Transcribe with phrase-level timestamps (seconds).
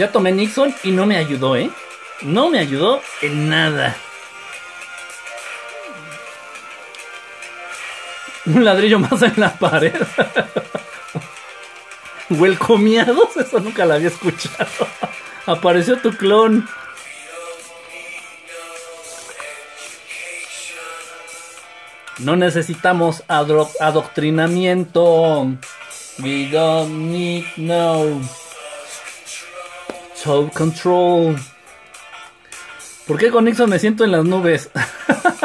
[0.00, 1.70] Ya tomé Nixon y no me ayudó, ¿eh?
[2.22, 3.94] No me ayudó en nada.
[8.46, 9.92] Un ladrillo más en la pared.
[12.30, 14.68] Welcomeados, eso nunca lo había escuchado.
[15.46, 16.66] Apareció tu clon.
[22.18, 25.46] No necesitamos adro- adoctrinamiento.
[26.22, 28.20] We don't need no
[30.14, 31.36] self control.
[33.06, 34.70] ¿Por qué con Nixon me siento en las nubes?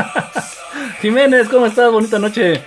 [1.02, 1.92] Jiménez, ¿cómo estás?
[1.92, 2.62] Bonita noche.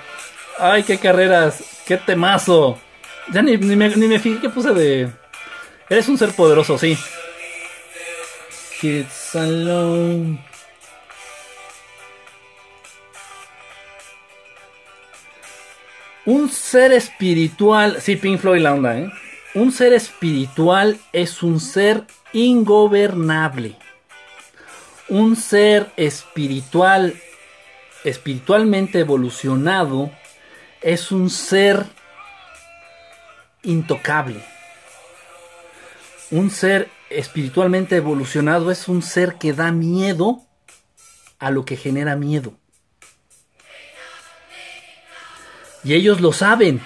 [0.58, 2.78] Ay, qué carreras, qué temazo.
[3.32, 5.10] Ya ni, ni me, ni me fijé que puse de.
[5.88, 6.96] Eres un ser poderoso, sí.
[8.80, 10.44] Kids alone.
[16.24, 18.00] Un ser espiritual.
[18.00, 19.10] Sí, Pink Floyd la onda, ¿eh?
[19.54, 23.76] Un ser espiritual es un ser ingobernable.
[25.08, 27.14] Un ser espiritual,
[28.04, 30.10] espiritualmente evolucionado,
[30.82, 31.86] es un ser
[33.62, 34.42] intocable.
[36.30, 40.42] Un ser espiritualmente evolucionado es un ser que da miedo
[41.38, 42.54] a lo que genera miedo.
[45.84, 46.80] Y ellos lo saben.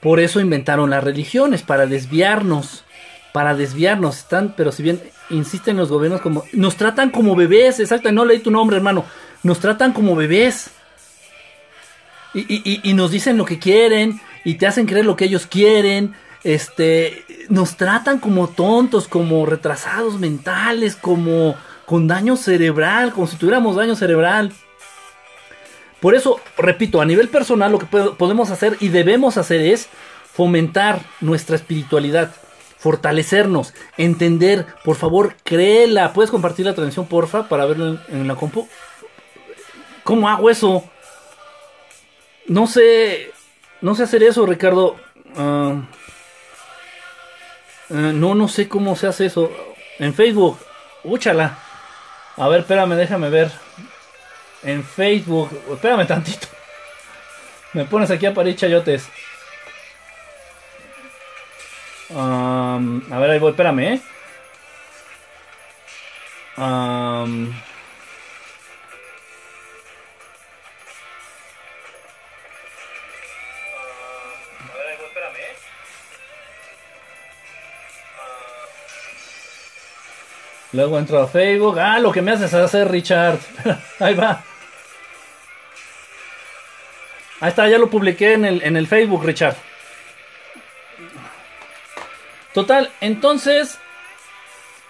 [0.00, 2.84] Por eso inventaron las religiones, para desviarnos.
[3.32, 4.18] Para desviarnos.
[4.18, 6.44] Están, pero si bien insisten los gobiernos como.
[6.52, 8.12] Nos tratan como bebés, exacto.
[8.12, 9.04] No leí tu nombre, hermano.
[9.42, 10.70] Nos tratan como bebés.
[12.34, 14.20] Y, y- nos dicen lo que quieren.
[14.46, 16.14] Y te hacen creer lo que ellos quieren.
[16.44, 17.24] Este.
[17.48, 23.96] Nos tratan como tontos, como retrasados mentales, como con daño cerebral, como si tuviéramos daño
[23.96, 24.52] cerebral.
[26.00, 29.88] Por eso, repito, a nivel personal lo que po- podemos hacer y debemos hacer es
[30.32, 32.32] fomentar nuestra espiritualidad,
[32.78, 36.12] fortalecernos, entender, por favor, créela.
[36.12, 38.68] ¿Puedes compartir la transmisión, porfa, para verlo en, en la compu?
[40.04, 40.84] ¿Cómo hago eso?
[42.46, 43.32] No sé,
[43.80, 44.96] no sé hacer eso, Ricardo.
[45.36, 45.82] Ah,
[47.90, 49.50] ah, no, no sé cómo se hace eso.
[49.98, 50.58] En Facebook,
[51.04, 51.58] úchala.
[52.36, 53.50] A ver, espérame, déjame ver
[54.62, 55.50] en Facebook.
[55.72, 56.48] Espérame tantito.
[57.72, 59.08] Me pones aquí a parir chayotes.
[62.14, 62.78] A
[63.18, 64.00] ver, ahí voy, espérame, ¿eh?
[66.56, 67.52] Am,
[80.76, 81.78] Luego entro a Facebook.
[81.78, 83.38] Ah, lo que me haces hacer, Richard.
[83.98, 84.42] Ahí va.
[87.40, 89.56] Ahí está, ya lo publiqué en el, en el Facebook, Richard.
[92.52, 93.78] Total, entonces,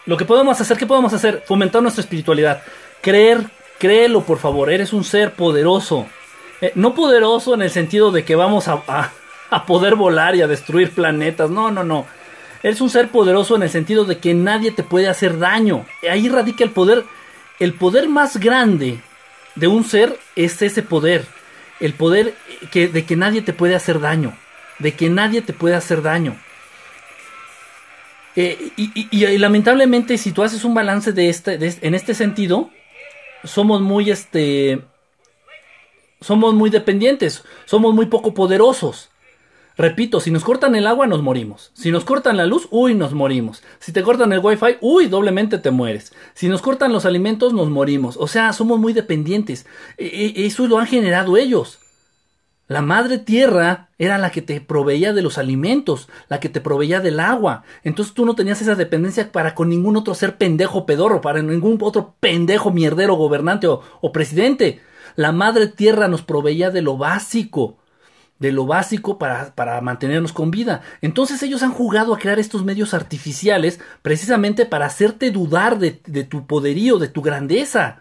[0.07, 1.43] lo que podemos hacer, ¿qué podemos hacer?
[1.47, 2.63] Fomentar nuestra espiritualidad.
[3.01, 3.45] Creer,
[3.79, 6.07] créelo, por favor, eres un ser poderoso.
[6.61, 9.11] Eh, no poderoso en el sentido de que vamos a, a-
[9.51, 11.51] a poder volar y a destruir planetas.
[11.51, 12.07] No, no, no.
[12.63, 15.87] Eres un ser poderoso en el sentido de que nadie te puede hacer daño.
[16.11, 17.05] Ahí radica el poder.
[17.59, 19.01] El poder más grande
[19.55, 21.27] de un ser es ese poder.
[21.81, 22.35] El poder
[22.73, 24.37] de que nadie te puede hacer daño.
[24.79, 26.37] De que nadie te puede hacer daño.
[28.37, 32.71] Eh, y, lamentablemente, si tú haces un balance de este, de en este sentido,
[33.45, 34.83] somos muy este.
[36.21, 37.45] Somos muy dependientes.
[37.65, 39.11] Somos muy poco poderosos.
[39.77, 41.71] Repito, si nos cortan el agua, nos morimos.
[41.75, 43.63] Si nos cortan la luz, uy, nos morimos.
[43.79, 46.15] Si te cortan el wifi, uy, doblemente te mueres.
[46.33, 48.17] Si nos cortan los alimentos, nos morimos.
[48.17, 49.67] O sea, somos muy dependientes.
[49.99, 51.79] E- e- eso lo han generado ellos.
[52.69, 57.01] La madre tierra era la que te proveía de los alimentos, la que te proveía
[57.01, 57.63] del agua.
[57.85, 61.79] Entonces tú no tenías esa dependencia para con ningún otro ser pendejo pedorro, para ningún
[61.83, 64.81] otro pendejo mierdero gobernante o, o presidente.
[65.17, 67.77] La madre tierra nos proveía de lo básico,
[68.39, 70.83] de lo básico para, para mantenernos con vida.
[71.01, 76.25] Entonces ellos han jugado a crear estos medios artificiales precisamente para hacerte dudar de, de
[76.25, 78.01] tu poderío, de tu grandeza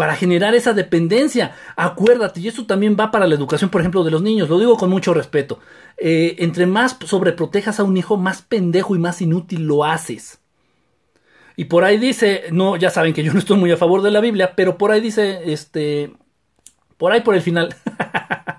[0.00, 1.52] para generar esa dependencia.
[1.76, 4.78] Acuérdate, y eso también va para la educación, por ejemplo, de los niños, lo digo
[4.78, 5.58] con mucho respeto.
[5.98, 10.40] Eh, entre más sobreprotejas a un hijo, más pendejo y más inútil lo haces.
[11.54, 14.10] Y por ahí dice, no, ya saben que yo no estoy muy a favor de
[14.10, 16.14] la Biblia, pero por ahí dice, este,
[16.96, 17.74] por ahí por el final,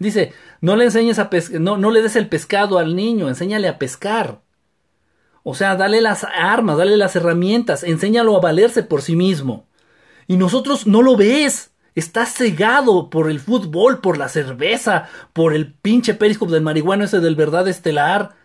[0.00, 0.32] Dice,
[0.62, 1.28] no le enseñes a
[1.60, 4.40] no, no le des el pescado al niño, enséñale a pescar.
[5.42, 9.66] O sea, dale las armas, dale las herramientas, enséñalo a valerse por sí mismo.
[10.26, 11.72] Y nosotros no lo ves.
[11.94, 17.20] Estás cegado por el fútbol, por la cerveza, por el pinche periscope del marihuano ese
[17.20, 18.36] del verdad estelar.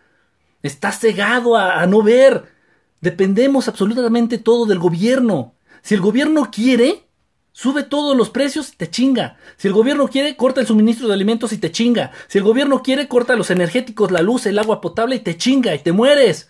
[0.61, 2.51] Estás cegado a no ver.
[2.99, 5.53] Dependemos absolutamente todo del gobierno.
[5.81, 7.04] Si el gobierno quiere,
[7.57, 9.37] Sube todos los precios y te chinga.
[9.55, 12.11] Si el gobierno quiere, corta el suministro de alimentos y te chinga.
[12.27, 15.73] Si el gobierno quiere, corta los energéticos, la luz, el agua potable y te chinga
[15.73, 16.49] y te mueres.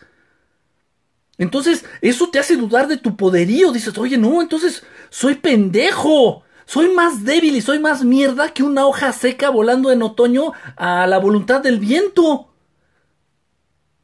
[1.38, 3.72] Entonces, eso te hace dudar de tu poderío.
[3.72, 4.82] Dices, oye, no, entonces
[5.12, 6.42] soy pendejo.
[6.66, 11.06] Soy más débil y soy más mierda que una hoja seca volando en otoño a
[11.06, 12.52] la voluntad del viento.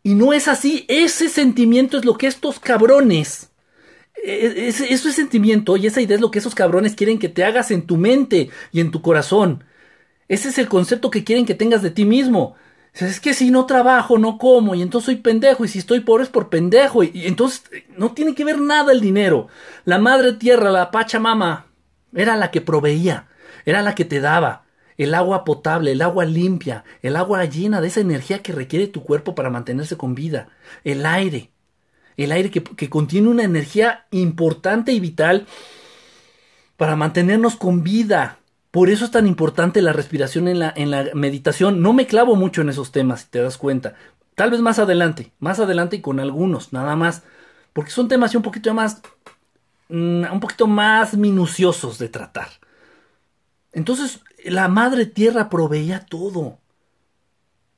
[0.04, 0.86] Y no es así.
[0.88, 3.51] Ese sentimiento es lo que estos cabrones
[4.24, 7.44] e-, ese, ese sentimiento y esa idea es lo que esos cabrones quieren que te
[7.44, 9.64] hagas en tu mente y en tu corazón.
[10.28, 12.56] Ese es el concepto que quieren que tengas de ti mismo.
[12.94, 16.24] Es que si no trabajo, no como, y entonces soy pendejo, y si estoy pobre
[16.24, 17.64] es por pendejo, y, entonces
[17.98, 19.48] no tiene que ver nada el dinero.
[19.86, 21.68] La madre tierra, la Pachamama,
[22.14, 23.28] era la que proveía,
[23.66, 24.66] era la que te daba
[24.98, 29.04] el agua potable, el agua limpia, el agua llena de esa energía que requiere tu
[29.04, 30.50] cuerpo para mantenerse con vida,
[30.84, 31.50] el aire,
[32.24, 35.48] el aire que, contiene una energía importante y vital
[36.78, 38.40] para mantenernos con vida.
[38.72, 41.82] Por eso es tan importante la respiración en la, en la meditación.
[41.82, 43.96] No me clavo mucho en esos temas, si te das cuenta.
[44.36, 47.24] Tal vez más adelante, más adelante y con algunos, nada más.
[47.74, 49.02] Porque son temas un poquito más.
[49.90, 52.50] Mm, un poquito más minuciosos de tratar.
[53.74, 56.60] Entonces, la madre tierra proveía todo.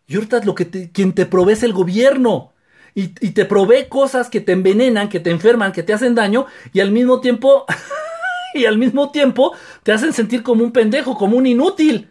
[0.08, 2.53] Y ahorita lo que quien te provee es el gobierno
[2.96, 6.80] y, te provee cosas que te envenenan, que te enferman, que te hacen daño y
[6.80, 7.66] al mismo tiempo
[8.54, 12.10] y al mismo tiempo te hacen sentir como un pendejo, como un inútil.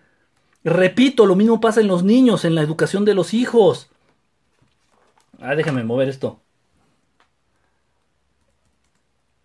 [0.64, 3.90] Repito, lo mismo pasa en los niños, en la educación de los hijos.
[5.40, 6.40] Ah, déjame mover esto.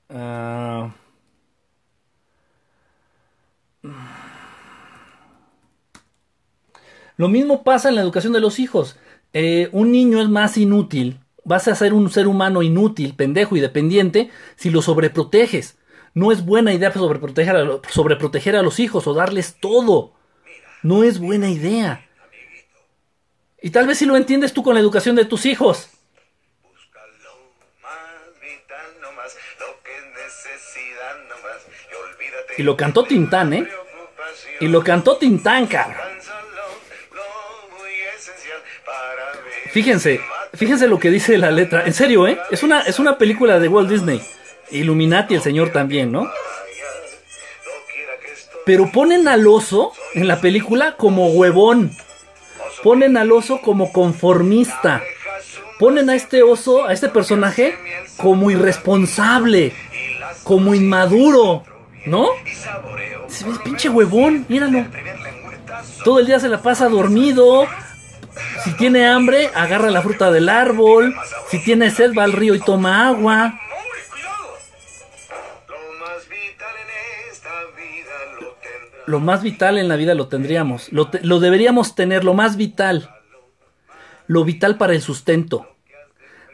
[0.09, 0.91] Ah.
[7.17, 8.97] Lo mismo pasa en la educación de los hijos.
[9.33, 13.61] Eh, un niño es más inútil vas a ser un ser humano inútil, pendejo y
[13.61, 15.77] dependiente si lo sobreproteges.
[16.13, 20.13] No es buena idea sobreproteger a, sobreproteger a los hijos o darles todo.
[20.83, 22.05] No es buena idea.
[23.61, 25.89] Y tal vez si lo entiendes tú con la educación de tus hijos.
[32.57, 33.69] Y lo cantó Tintán, ¿eh?
[34.59, 36.07] Y lo cantó Tintán, cabrón.
[39.71, 40.19] Fíjense,
[40.53, 41.83] Fíjense lo que dice la letra.
[41.85, 42.39] En serio, ¿eh?
[42.51, 44.21] Es una, es una película de Walt Disney.
[44.71, 46.29] Illuminati, el señor también, ¿no?
[48.65, 51.91] Pero ponen al oso en la película como huevón.
[52.83, 55.01] Ponen al oso como conformista.
[55.79, 57.75] Ponen a este oso, a este personaje,
[58.17, 59.73] como irresponsable.
[60.43, 61.63] Como inmaduro.
[62.05, 62.27] ¿No?
[63.27, 64.85] Es pinche huevón, míralo.
[66.03, 67.67] Todo el día se la pasa dormido,
[68.63, 71.15] si tiene hambre, agarra la fruta del árbol.
[71.49, 73.59] Si tiene sed, va al río y toma agua.
[79.05, 80.91] Lo más vital en la vida lo tendríamos.
[80.91, 83.09] Lo, lo deberíamos tener, lo más vital.
[84.27, 85.67] Lo vital para el sustento.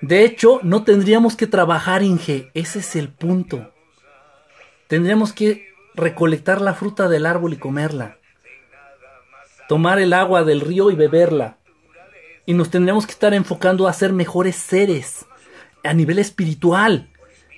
[0.01, 2.51] De hecho, no tendríamos que trabajar, Inge.
[2.53, 3.71] Ese es el punto.
[4.87, 8.17] Tendríamos que recolectar la fruta del árbol y comerla.
[9.67, 11.57] Tomar el agua del río y beberla
[12.45, 15.25] y nos tendríamos que estar enfocando a ser mejores seres
[15.83, 17.09] a nivel espiritual.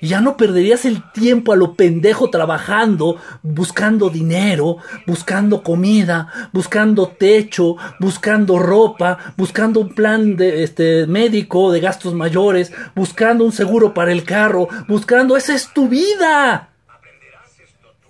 [0.01, 4.77] Ya no perderías el tiempo a lo pendejo trabajando, buscando dinero,
[5.08, 12.74] buscando comida, buscando techo, buscando ropa, buscando un plan de este médico de gastos mayores,
[12.94, 16.70] buscando un seguro para el carro, buscando esa es tu vida.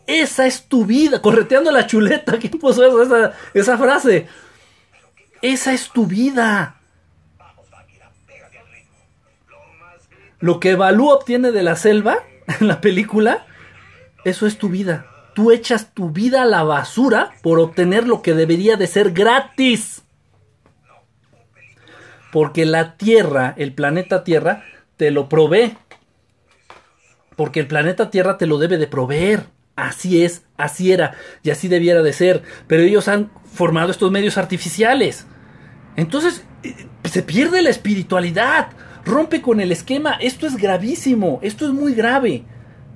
[0.08, 2.38] Esa es tu vida, correteando la chuleta.
[2.40, 4.28] ¿Quién puso esa, esa frase?
[5.42, 6.80] Esa es tu vida.
[10.40, 12.20] Lo que Balú obtiene de la selva
[12.60, 13.46] en la película,
[14.24, 15.08] eso es tu vida.
[15.34, 20.04] Tú echas tu vida a la basura por obtener lo que debería de ser gratis.
[22.32, 24.64] Porque la Tierra, el planeta Tierra,
[24.98, 25.78] te lo provee.
[27.36, 29.48] Porque el planeta Tierra te lo debe de proveer.
[29.76, 32.44] Así es, así era y así debiera de ser.
[32.68, 35.26] Pero ellos han formado estos medios artificiales.
[35.96, 38.68] Entonces eh, se pierde la espiritualidad,
[39.04, 40.18] rompe con el esquema.
[40.20, 42.44] Esto es gravísimo, esto es muy grave.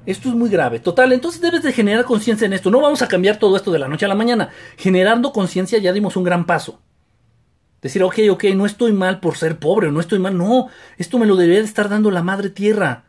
[0.06, 0.80] Esto es muy grave.
[0.80, 2.72] Total, entonces debes de generar conciencia en esto.
[2.72, 4.50] No vamos a cambiar todo esto de la noche a la mañana.
[4.78, 6.82] Generando conciencia ya dimos un gran paso.
[7.82, 10.38] Decir, ok, ok, no estoy mal por ser pobre, no estoy mal.
[10.38, 13.06] No, esto me lo debería de estar dando la madre tierra.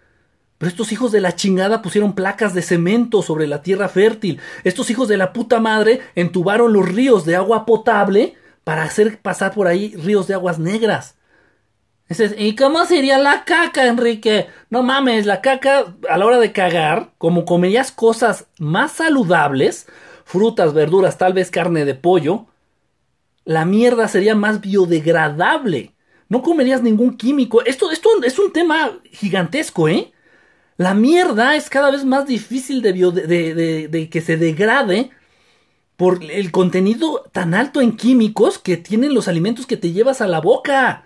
[0.61, 4.40] Pero estos hijos de la chingada pusieron placas de cemento sobre la tierra fértil.
[4.62, 9.55] Estos hijos de la puta madre entubaron los ríos de agua potable para hacer pasar
[9.55, 11.14] por ahí ríos de aguas negras.
[12.37, 14.49] ¿Y cómo sería la caca, Enrique?
[14.69, 19.87] No mames, la caca a la hora de cagar, como comerías cosas más saludables,
[20.26, 22.49] frutas, verduras, tal vez carne de pollo,
[23.47, 25.95] la mierda sería más biodegradable.
[26.29, 27.64] No comerías ningún químico.
[27.64, 30.12] Esto, es un tema gigantesco, ¿eh?
[30.81, 35.11] La mierda es cada vez más difícil de, que se degrade
[35.99, 40.27] por el contenido tan alto en químicos que tienen los alimentos que te llevas a
[40.27, 41.05] la boca.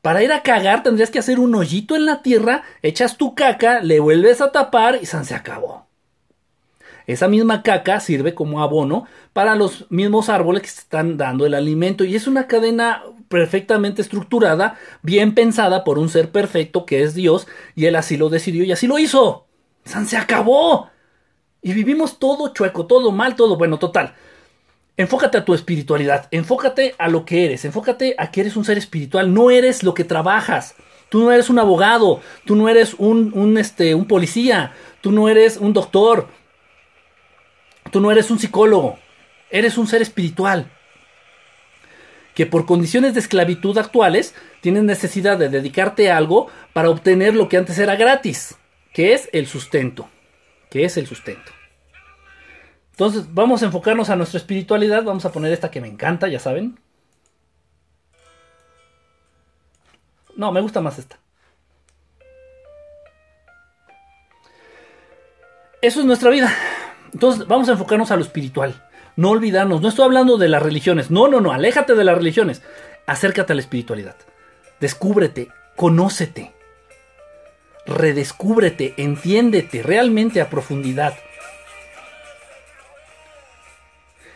[0.00, 3.80] Para ir a cagar tendrías que hacer un hoyito en la tierra, echas tu caca,
[3.80, 5.85] le vuelves a tapar y se acabó.
[7.06, 12.04] Esa misma caca sirve como abono para los mismos árboles que están dando el alimento
[12.04, 17.46] y es una cadena perfectamente estructurada, bien pensada por un ser perfecto que es Dios
[17.74, 19.46] y él así lo decidió y así lo hizo.
[19.84, 20.90] ¡San se acabó!
[21.62, 24.14] Y vivimos todo chueco, todo mal, todo bueno, total.
[24.96, 28.78] Enfócate a tu espiritualidad, enfócate a lo que eres, enfócate a que eres un ser
[28.78, 30.74] espiritual, no eres lo que trabajas.
[31.08, 34.72] Tú no eres un abogado, tú no eres un, este, un policía,
[35.02, 36.28] tú no eres un doctor,
[37.90, 38.98] Tú no eres un psicólogo,
[39.50, 40.70] eres un ser espiritual
[42.36, 47.48] que por condiciones de esclavitud actuales tienes necesidad de dedicarte a algo para obtener lo
[47.48, 48.56] que antes era gratis,
[48.92, 50.10] que es el sustento,
[50.68, 51.50] que es el sustento.
[52.90, 56.38] Entonces vamos a enfocarnos a nuestra espiritualidad, vamos a poner esta que me encanta, ya
[56.38, 56.78] saben.
[60.36, 61.18] No, me gusta más esta.
[65.80, 66.54] Eso es nuestra vida.
[67.12, 68.82] Entonces vamos a enfocarnos a lo espiritual.
[69.16, 71.10] No olvidarnos, no estoy hablando de las religiones.
[71.10, 72.62] No, no, no, aléjate de las religiones.
[73.06, 74.16] Acércate a la espiritualidad.
[74.80, 76.52] Descúbrete, conócete.
[77.86, 81.14] Redescúbrete, entiéndete realmente a profundidad.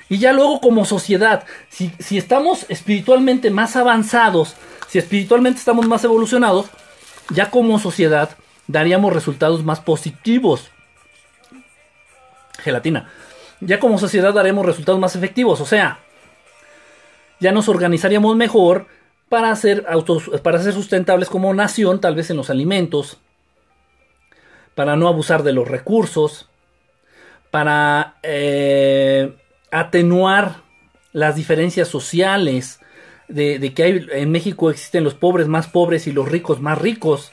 [0.09, 4.57] Y ya luego como sociedad, si, si, estamos espiritualmente más avanzados,
[4.89, 6.67] si espiritualmente estamos más evolucionados,
[7.31, 8.31] ya como sociedad
[8.67, 10.71] daríamos resultados más positivos
[12.61, 13.11] gelatina.
[13.61, 16.01] Ya como sociedad daremos resultados más efectivos, o sea,
[17.41, 18.87] ya nos organizaríamos mejor
[19.29, 23.19] para ser, autos, para ser sustentables como nación, tal vez en los alimentos,
[24.75, 26.49] para no abusar de los recursos,
[27.51, 29.35] para eh,
[29.71, 30.63] atenuar
[31.13, 32.81] las diferencias sociales,
[33.29, 37.33] de, que hay, en México existen los pobres más pobres y los ricos más ricos,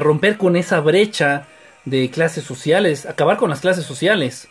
[0.00, 1.48] romper con esa brecha
[1.84, 4.48] de clases sociales, acabar con las clases sociales.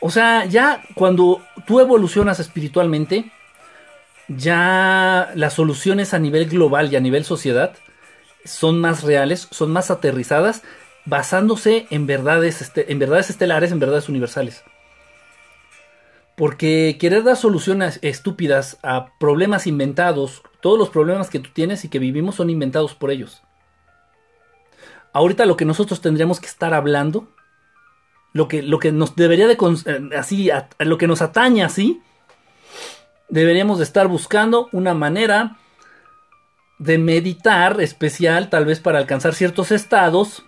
[0.00, 3.30] O sea, ya cuando tú evolucionas espiritualmente,
[4.28, 7.74] ya las soluciones a nivel global y a nivel sociedad
[8.44, 10.62] son más reales, son más aterrizadas,
[11.06, 14.62] basándose en verdades, este, en verdades estelares, en verdades universales.
[16.36, 21.88] Porque querer dar soluciones estúpidas a problemas inventados, todos los problemas que tú tienes y
[21.88, 23.42] que vivimos son inventados por ellos
[25.14, 27.28] ahorita lo que nosotros tendríamos que estar hablando,
[28.34, 32.02] lo que, lo que nos debería de, eh, así, lo que nos atañe así,
[33.28, 35.56] deberíamos de estar buscando una manera
[36.78, 40.44] de meditar especial, tal vez para alcanzar ciertos estados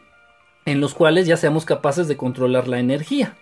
[0.65, 3.37] en los cuales ya seamos capaces de controlar la energía.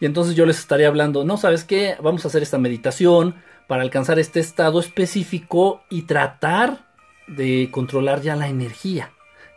[0.00, 1.96] Y entonces yo les estaría hablando, no, ¿sabes qué?
[2.02, 3.36] Vamos a hacer esta meditación
[3.68, 6.84] para alcanzar este estado específico y tratar
[7.28, 9.13] de controlar ya la energía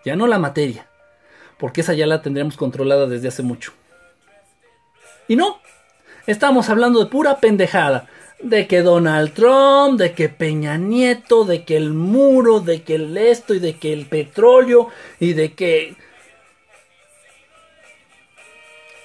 [0.07, 0.87] ya no la materia,
[1.57, 3.73] porque esa ya la tendríamos controlada desde hace mucho.
[5.27, 5.59] Y no,
[6.27, 8.07] estamos hablando de pura pendejada,
[8.41, 13.17] de que Donald Trump, de que Peña Nieto, de que el muro, de que el
[13.17, 14.87] esto y de que el petróleo
[15.19, 15.95] y de que...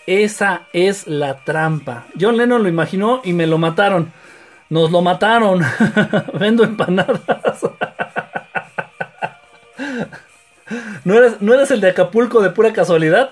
[0.06, 2.06] Esa es la trampa.
[2.20, 4.12] John Lennon lo imaginó y me lo mataron.
[4.68, 5.64] Nos lo mataron.
[6.38, 7.20] Vendo empanadas.
[11.04, 11.16] ¿No
[11.54, 13.30] eres, el de Acapulco de pura casualidad?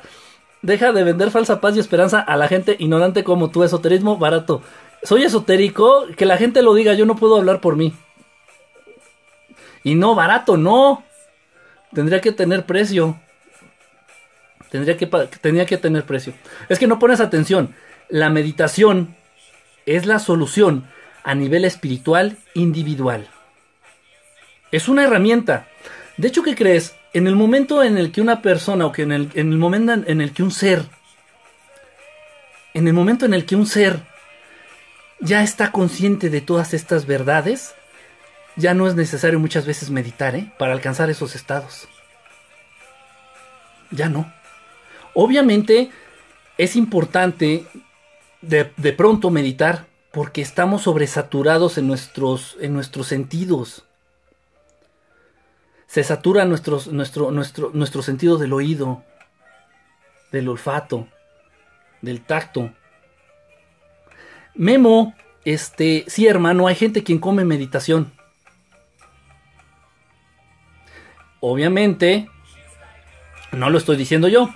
[0.62, 4.62] Deja de vender falsa paz y esperanza a la gente ignorante como tu esoterismo barato.
[5.02, 7.94] Soy esotérico, que la gente lo diga, yo no puedo hablar por mí.
[9.82, 11.02] Y no, barato, no.
[11.94, 13.18] Tendría que tener precio.
[14.70, 16.34] Tendría que, que tener precio.
[16.68, 17.74] Es que no pones atención.
[18.08, 19.16] La meditación
[19.86, 20.86] es la solución
[21.24, 23.28] a nivel espiritual individual.
[24.70, 25.66] Es una herramienta.
[26.16, 26.94] De hecho, ¿qué crees?
[27.12, 29.92] En el momento en el que una persona o que en el, en el momento
[29.92, 30.86] en el que un ser,
[32.74, 34.00] en el momento en el que un ser
[35.20, 37.74] ya está consciente de todas estas verdades,
[38.56, 40.52] ya no es necesario muchas veces meditar ¿eh?
[40.58, 41.88] para alcanzar esos estados.
[43.90, 44.32] Ya no.
[45.14, 45.90] Obviamente
[46.58, 47.66] es importante
[48.40, 53.84] de, de pronto meditar porque estamos sobresaturados en nuestros, en nuestros sentidos.
[55.90, 59.02] Se satura nuestros, nuestro, nuestro, sentido del oído,
[60.30, 61.08] del olfato,
[62.00, 62.72] del tacto.
[64.54, 68.12] Memo, este, sí hermano, hay gente quien come meditación.
[71.40, 72.30] Obviamente,
[73.50, 74.48] no lo estoy diciendo yo.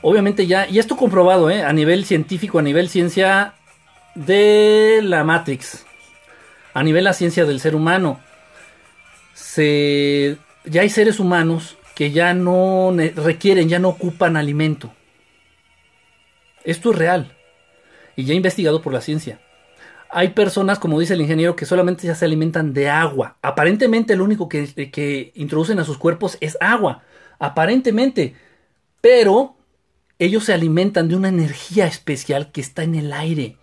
[0.00, 1.64] Obviamente ya, y esto comprobado, ¿eh?
[1.64, 3.54] a nivel científico, a nivel ciencia
[4.14, 5.84] de la Matrix,
[6.72, 8.20] a nivel la ciencia del ser humano,
[9.34, 10.38] se,
[10.70, 14.92] ya hay seres humanos que ya no requieren, ya no ocupan alimento.
[16.64, 17.36] Esto es real
[18.14, 19.40] y ya investigado por la ciencia.
[20.10, 23.36] Hay personas, como dice el ingeniero, que solamente ya se alimentan de agua.
[23.42, 27.02] Aparentemente lo único que, que introducen a sus cuerpos es agua.
[27.38, 28.34] Aparentemente.
[29.00, 29.56] Pero
[30.18, 33.56] ellos se alimentan de una energía especial que está en el aire.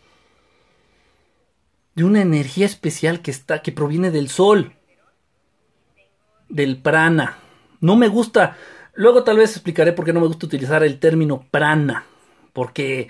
[1.95, 4.74] De una energía especial que está que proviene del sol.
[6.55, 7.37] Del prana.
[7.81, 8.55] No me gusta.
[8.93, 12.05] Luego tal vez explicaré por qué no me gusta utilizar el término prana.
[12.53, 13.09] Porque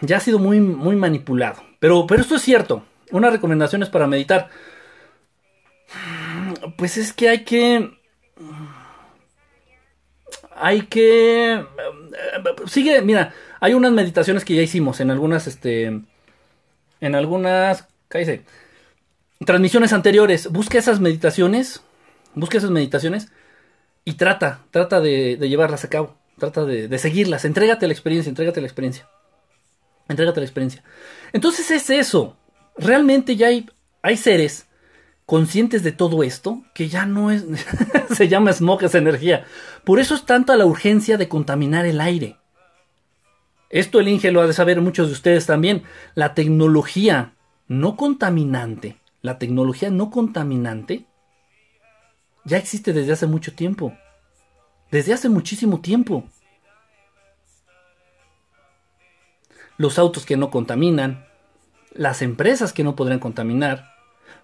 [0.00, 1.62] ya ha sido muy, muy manipulado.
[1.78, 2.84] Pero, pero esto es cierto.
[3.10, 4.48] Una recomendación es para meditar.
[6.78, 7.90] Pues es que hay que
[10.56, 11.66] hay que...
[12.66, 16.00] Sigue, mira, hay unas meditaciones que ya hicimos en algunas, este...
[17.00, 17.88] En algunas...
[18.08, 18.42] Cállese.
[19.44, 20.50] Transmisiones anteriores.
[20.50, 21.82] Busca esas meditaciones.
[22.34, 23.28] Busca esas meditaciones.
[24.04, 26.16] Y trata, trata de, llevarlas a cabo.
[26.38, 27.44] Trata de, seguirlas.
[27.44, 29.08] Entrégate a la experiencia, entrégate a la experiencia.
[30.08, 30.82] Entrégate a la experiencia.
[31.32, 32.36] Entonces es eso.
[32.76, 34.66] Realmente ya hay, seres
[35.26, 37.44] conscientes de todo esto, que ya no es,
[38.16, 39.44] se llama smog esa energía.
[39.84, 42.36] Por eso es tanta la urgencia de contaminar el aire.
[43.68, 45.84] Esto el Inge lo ha de saber muchos de ustedes también.
[46.14, 47.34] La tecnología
[47.68, 51.06] no contaminante, la tecnología no contaminante,
[52.44, 53.96] ya existe desde hace mucho tiempo.
[54.90, 56.24] Desde hace muchísimo tiempo.
[59.76, 61.26] Los autos que no contaminan,
[61.92, 63.94] las empresas que no podrían contaminar,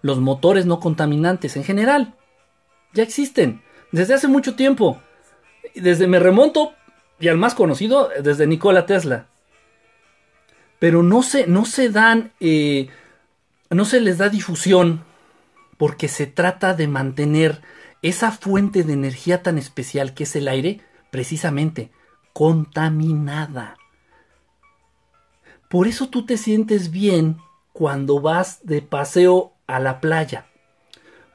[0.03, 2.15] los motores no contaminantes en general.
[2.93, 5.01] Ya existen desde hace mucho tiempo.
[5.75, 6.73] Desde me remonto
[7.19, 9.27] y al más conocido, desde Nikola Tesla.
[10.79, 12.89] Pero no se, no se dan, eh,
[13.71, 15.05] no se les da difusión
[15.79, 17.63] porque se trata de mantener
[18.03, 20.81] esa fuente de energía tan especial que es el aire,
[21.11, 21.91] precisamente,
[22.33, 23.77] contaminada.
[25.69, 27.39] Por eso tú te sientes bien
[27.73, 30.47] cuando vas de paseo a la playa.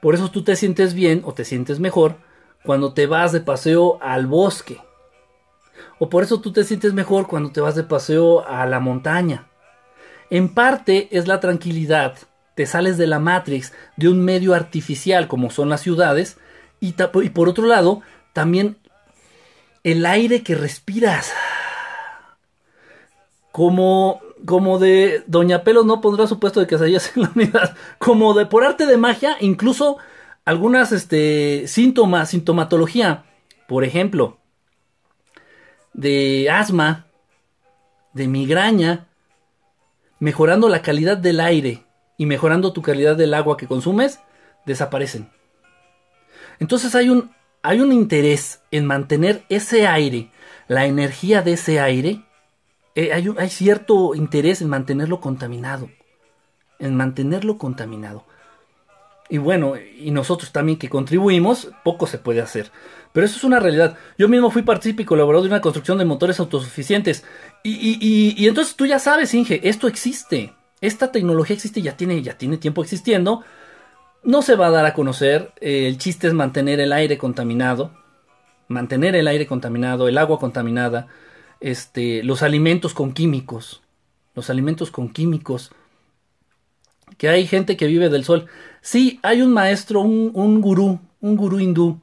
[0.00, 2.16] Por eso tú te sientes bien o te sientes mejor
[2.64, 4.80] cuando te vas de paseo al bosque.
[5.98, 9.48] O por eso tú te sientes mejor cuando te vas de paseo a la montaña.
[10.30, 12.16] En parte es la tranquilidad,
[12.54, 16.38] te sales de la Matrix, de un medio artificial como son las ciudades,
[16.82, 18.76] y, por otro lado, también
[19.84, 21.32] el aire que respiras.
[23.52, 28.34] Como como de Doña Pelos no pondrá su puesto de quesadillas en la unidad, como
[28.34, 29.98] de por arte de magia, incluso
[30.44, 33.24] algunas este, síntomas, sintomatología,
[33.68, 34.38] por ejemplo,
[35.92, 37.06] de asma,
[38.14, 39.06] de migraña,
[40.18, 41.84] mejorando la calidad del aire
[42.18, 44.18] y mejorando tu calidad del agua que consumes,
[44.66, 45.30] desaparecen.
[46.58, 47.30] Entonces hay un,
[47.62, 50.30] hay un interés en mantener ese aire,
[50.68, 52.22] la energía de ese aire,
[52.94, 55.90] eh, hay, hay cierto interés en mantenerlo contaminado.
[56.78, 58.24] En mantenerlo contaminado.
[59.28, 62.70] Y bueno, y nosotros también que contribuimos, poco se puede hacer.
[63.12, 63.96] Pero eso es una realidad.
[64.18, 67.24] Yo mismo fui partícipe y colaborador de una construcción de motores autosuficientes.
[67.62, 70.54] Y, y, entonces tú ya sabes, Inge, esto existe.
[70.82, 73.42] Esta tecnología existe, ya tiene, ya tiene tiempo existiendo.
[74.24, 75.52] No se va a dar a conocer.
[75.60, 77.92] Eh, el chiste es mantener el aire contaminado.
[78.68, 81.08] Mantener el aire contaminado, el agua contaminada
[81.62, 83.82] este, los alimentos con químicos,
[84.34, 85.70] los alimentos con químicos,
[87.16, 88.46] que hay gente que vive del sol.
[88.80, 92.02] Sí, hay un maestro, un, un gurú, un gurú hindú,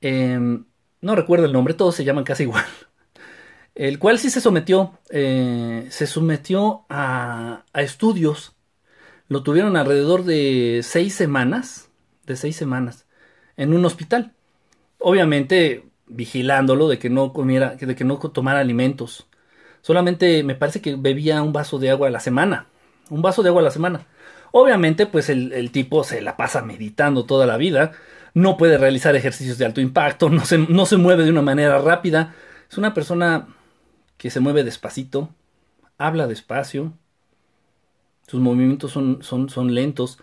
[0.00, 0.64] em,
[1.00, 2.64] no recuerdo el nombre, todos se llaman casi igual,
[3.74, 8.54] el cual sí se sometió, eh, se sometió a, a estudios,
[9.32, 11.90] lo tuvieron alrededor de seis semanas,
[12.26, 13.06] de seis semanas,
[13.56, 14.34] en un hospital.
[14.98, 19.26] obviamente vigilándolo de que no comiera, de que no tomara alimentos.
[19.80, 22.66] Solamente me parece que bebía un vaso de agua a la semana.
[23.08, 24.06] Un vaso de agua a la semana.
[24.52, 27.92] Obviamente, pues el, tipo se la pasa meditando toda la vida.
[28.34, 30.28] No puede realizar ejercicios de alto impacto.
[30.28, 32.34] No se, no se mueve de una manera rápida.
[32.70, 33.48] Es una persona
[34.18, 35.30] que se mueve despacito.
[35.96, 36.92] Habla despacio.
[38.26, 40.18] Sus movimientos son, son, son lentos.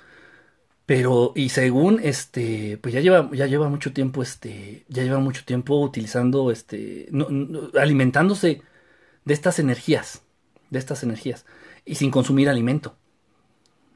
[0.86, 5.46] Pero, y según este, pues ya lleva, ya lleva mucho tiempo, este, ya lleva mucho
[5.46, 7.10] tiempo utilizando, este,
[7.80, 8.64] alimentándose
[9.24, 10.24] de estas energías,
[10.72, 11.46] de estas energías,
[11.86, 12.96] y sin consumir alimento.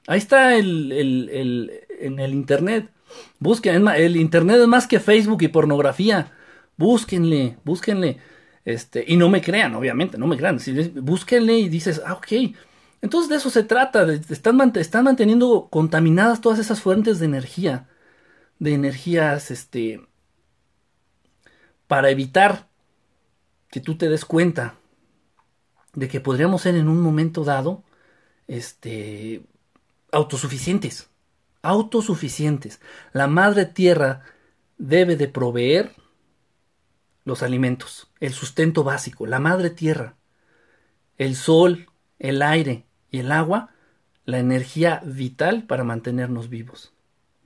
[0.05, 2.91] Ahí está el, el, el en el internet.
[3.39, 6.31] Busquen, el internet es más que Facebook y pornografía.
[6.77, 8.19] Búsquenle, búsquenle.
[8.65, 10.59] Este, y no me crean, obviamente, no me crean.
[11.01, 12.27] búsquenle y dices, ah, ok
[13.03, 17.89] entonces de eso se trata, están, manteniendo contaminadas todas esas fuentes de energía,
[18.59, 20.07] de energías, este,
[21.87, 22.69] para evitar
[23.69, 24.75] que tú te des cuenta
[25.93, 27.83] de que podríamos ser en un momento dado,
[28.47, 29.43] este,
[30.13, 31.09] autosuficientes,
[31.61, 32.79] autosuficientes.
[33.11, 34.21] La madre tierra
[34.77, 35.91] debe de proveer
[37.25, 40.15] los alimentos, el sustento básico, la madre tierra,
[41.17, 43.69] el sol, el aire, y el agua
[44.25, 46.93] la energía vital para mantenernos vivos.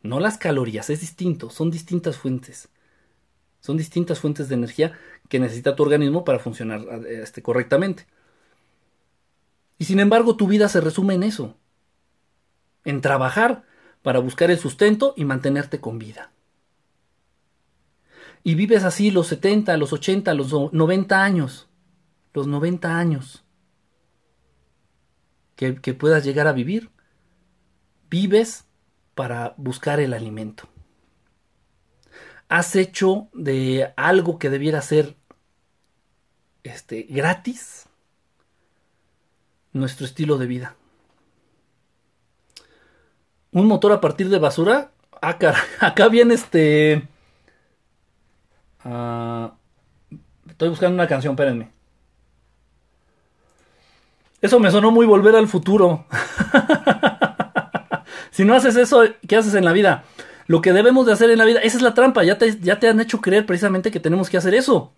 [0.01, 2.69] No las calorías, es distinto, son distintas fuentes.
[3.59, 8.07] Son distintas fuentes de energía que necesita tu organismo para funcionar este, correctamente.
[9.77, 11.57] Y sin embargo, tu vida se resume en eso.
[12.85, 13.65] En trabajar
[14.03, 16.31] para buscar el sustento y mantenerte con vida.
[18.41, 21.67] Y vives así los 70, los 80, los 90 años.
[22.33, 23.43] Los 90 años
[25.57, 26.89] que, puedas llegar a vivir.
[28.09, 28.65] Vives
[29.15, 30.69] para buscar el alimento.
[32.47, 35.17] Has hecho de algo que debiera ser
[36.63, 37.89] este, gratis
[39.73, 40.75] nuestro estilo de vida.
[43.51, 44.91] Un motor a partir de basura.
[45.21, 45.37] Ah,
[45.79, 47.07] acá viene este.
[48.81, 49.55] Ah,
[50.47, 51.76] estoy buscando una canción, espérenme.
[54.41, 56.05] Eso me sonó muy volver al futuro.
[58.31, 60.03] si no haces eso, ¿qué haces en la vida?
[60.45, 62.79] Lo que debemos de hacer en la vida, esa es la trampa, ya te, ya
[62.79, 64.93] te han hecho creer precisamente que tenemos que hacer eso.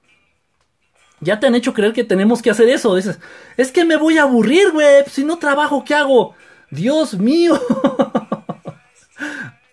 [1.22, 2.96] Ya te han hecho creer que tenemos que hacer eso.
[2.96, 3.20] Dices,
[3.58, 5.04] es que me voy a aburrir, güey.
[5.08, 6.34] Si no trabajo, ¿qué hago?
[6.70, 7.60] Dios mío.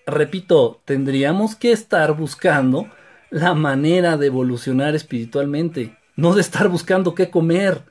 [0.07, 2.88] Repito, tendríamos que estar buscando
[3.31, 7.83] la manera de evolucionar espiritualmente, no de estar buscando qué comer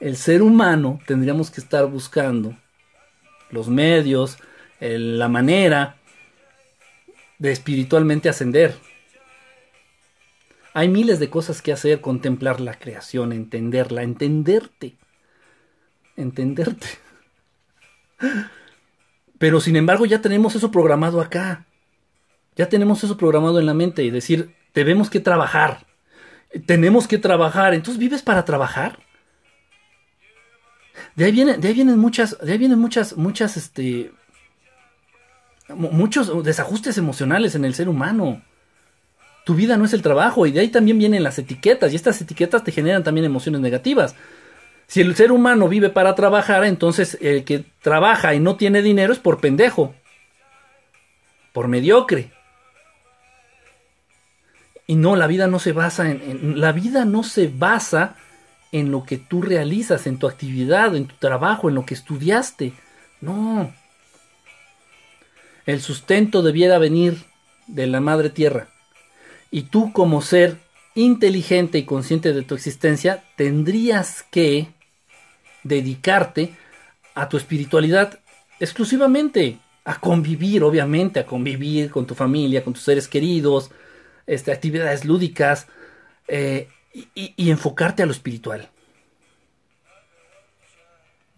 [0.00, 2.56] el ser humano tendríamos que estar buscando
[3.50, 4.38] los medios,
[4.80, 5.96] la manera
[7.38, 8.74] de espiritualmente ascender.
[10.72, 14.96] Hay miles de cosas que hacer, contemplar la creación, entenderla, entenderte,
[16.16, 16.86] entenderte.
[19.38, 21.66] Pero sin embargo ya tenemos eso programado acá.
[22.56, 25.86] Ya tenemos eso programado en la mente y decir, tenemos que trabajar.
[26.66, 27.74] Tenemos que trabajar.
[27.74, 28.98] Entonces, ¿vives para trabajar?
[31.20, 34.10] De ahí vienen, de ahí vienen muchas, de ahí vienen muchas, muchas, este,
[35.68, 38.40] muchos desajustes emocionales en el ser humano.
[39.44, 42.22] Tu vida no es el trabajo y de ahí también vienen las etiquetas y estas
[42.22, 44.14] etiquetas te generan también emociones negativas.
[44.86, 49.12] Si el ser humano vive para trabajar, entonces el que trabaja y no tiene dinero
[49.12, 49.94] es por pendejo,
[51.52, 52.32] por mediocre.
[54.86, 58.16] Y no, la vida no se basa en, en la vida no se basa
[58.72, 62.72] en lo que tú realizas, en tu actividad, en tu trabajo, en lo que estudiaste.
[63.20, 63.72] No.
[65.66, 67.24] El sustento debiera venir
[67.66, 68.68] de la madre tierra.
[69.50, 70.58] Y tú como ser
[70.94, 74.68] inteligente y consciente de tu existencia, tendrías que
[75.62, 76.54] dedicarte
[77.14, 78.18] a tu espiritualidad
[78.60, 83.70] exclusivamente, a convivir, obviamente, a convivir con tu familia, con tus seres queridos,
[84.26, 85.66] este, actividades lúdicas,
[86.28, 88.68] eh, y, enfocarte a lo espiritual.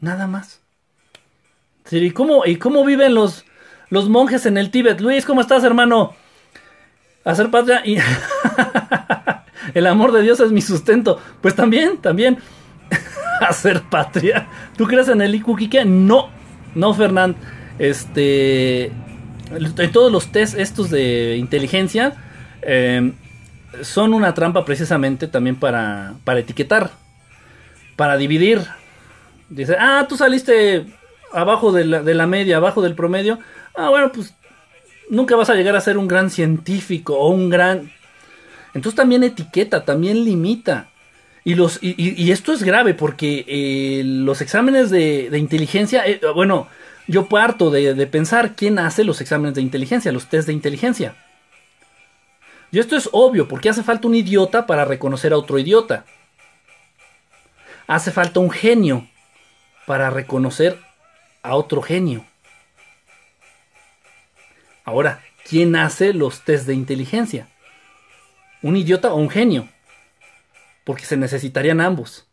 [0.00, 0.60] Nada más.
[1.90, 3.44] ¿y cómo, y cómo viven los,
[3.90, 5.00] los monjes en el Tíbet?
[5.00, 6.14] Luis, ¿cómo estás, hermano?
[7.24, 7.98] Hacer patria y...
[9.74, 11.20] el amor de Dios es mi sustento.
[11.40, 12.38] Pues también, también.
[13.40, 14.48] Hacer patria.
[14.76, 15.84] ¿Tú crees en el Ikukique?
[15.84, 16.30] No,
[16.74, 17.36] no, Fernand.
[17.78, 18.86] Este.
[19.50, 22.14] En todos los test estos de inteligencia.
[22.62, 23.12] Eh,
[23.82, 26.90] son una trampa precisamente también para, para etiquetar,
[27.96, 28.60] para dividir.
[29.48, 30.86] Dice, ah, tú saliste
[31.32, 33.38] abajo de la, de la media, abajo del promedio.
[33.74, 34.34] Ah, bueno, pues
[35.08, 37.90] nunca vas a llegar a ser un gran científico o un gran...
[38.74, 40.88] Entonces también etiqueta, también limita.
[41.44, 46.68] Y, los, y, esto es grave porque eh, los exámenes de, inteligencia, eh, bueno,
[47.08, 51.16] yo parto de, de, pensar quién hace los exámenes de inteligencia, los test de inteligencia.
[52.72, 56.06] Y esto es obvio porque hace falta un idiota para reconocer a otro idiota.
[57.86, 59.06] Hace falta un genio
[59.86, 60.80] para reconocer
[61.42, 62.24] a otro genio.
[64.84, 67.48] Ahora, ¿quién hace los test de inteligencia?
[68.62, 69.68] ¿Un idiota o un genio?
[70.84, 72.26] Porque se necesitarían ambos.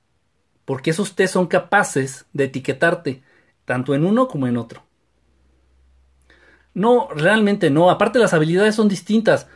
[0.63, 3.23] Porque esos test son capaces de etiquetarte
[3.65, 4.84] tanto en uno como en otro.
[6.73, 7.89] No, realmente no.
[7.89, 9.47] Aparte las habilidades son distintas.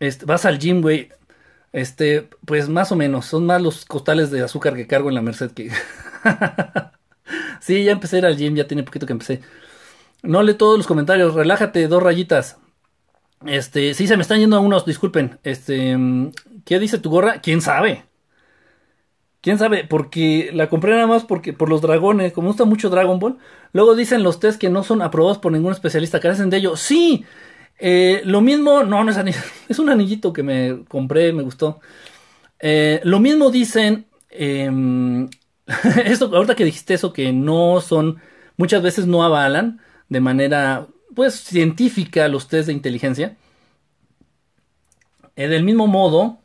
[0.00, 1.10] Este, vas al gym, güey.
[1.72, 3.26] Este, pues más o menos.
[3.26, 5.70] Son más los costales de azúcar que cargo en la Merced que...
[7.60, 9.40] sí, ya empecé a ir al gym, ya tiene poquito que empecé.
[10.22, 12.58] No lee todos los comentarios, relájate, dos rayitas.
[13.46, 15.38] Este, sí, se me están yendo a unos, disculpen.
[15.44, 15.96] Este,
[16.64, 17.40] ¿qué dice tu gorra?
[17.40, 18.04] ¿Quién sabe?
[19.40, 19.84] ¿Quién sabe?
[19.84, 23.38] Porque la compré nada más porque por los dragones, como gusta mucho Dragon Ball.
[23.72, 26.76] Luego dicen los test que no son aprobados por ningún especialista, carecen de ello.
[26.76, 27.24] Sí,
[27.80, 31.80] eh, lo mismo, no, no es anillo, es un anillito que me compré, me gustó.
[32.58, 34.70] Eh, lo mismo dicen, eh,
[36.04, 38.20] esto, ahorita que dijiste eso, que no son,
[38.56, 43.36] muchas veces no avalan de manera, pues, científica los test de inteligencia.
[45.36, 46.40] Eh, del mismo modo,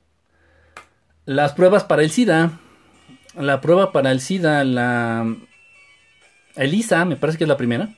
[1.26, 2.60] las pruebas para el SIDA,
[3.38, 5.36] la prueba para el SIDA, la
[6.56, 7.90] ELISA, me parece que es la primera.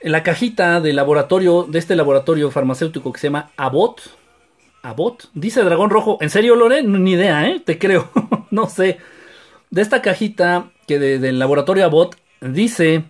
[0.00, 4.00] La cajita de laboratorio, de este laboratorio farmacéutico que se llama Abbott.
[4.82, 6.18] Abbott, dice Dragón Rojo.
[6.20, 6.82] ¿En serio, Lore?
[6.82, 7.60] Ni idea, ¿eh?
[7.64, 8.10] Te creo.
[8.50, 8.98] no sé.
[9.70, 13.04] De esta cajita que del laboratorio Abbott dice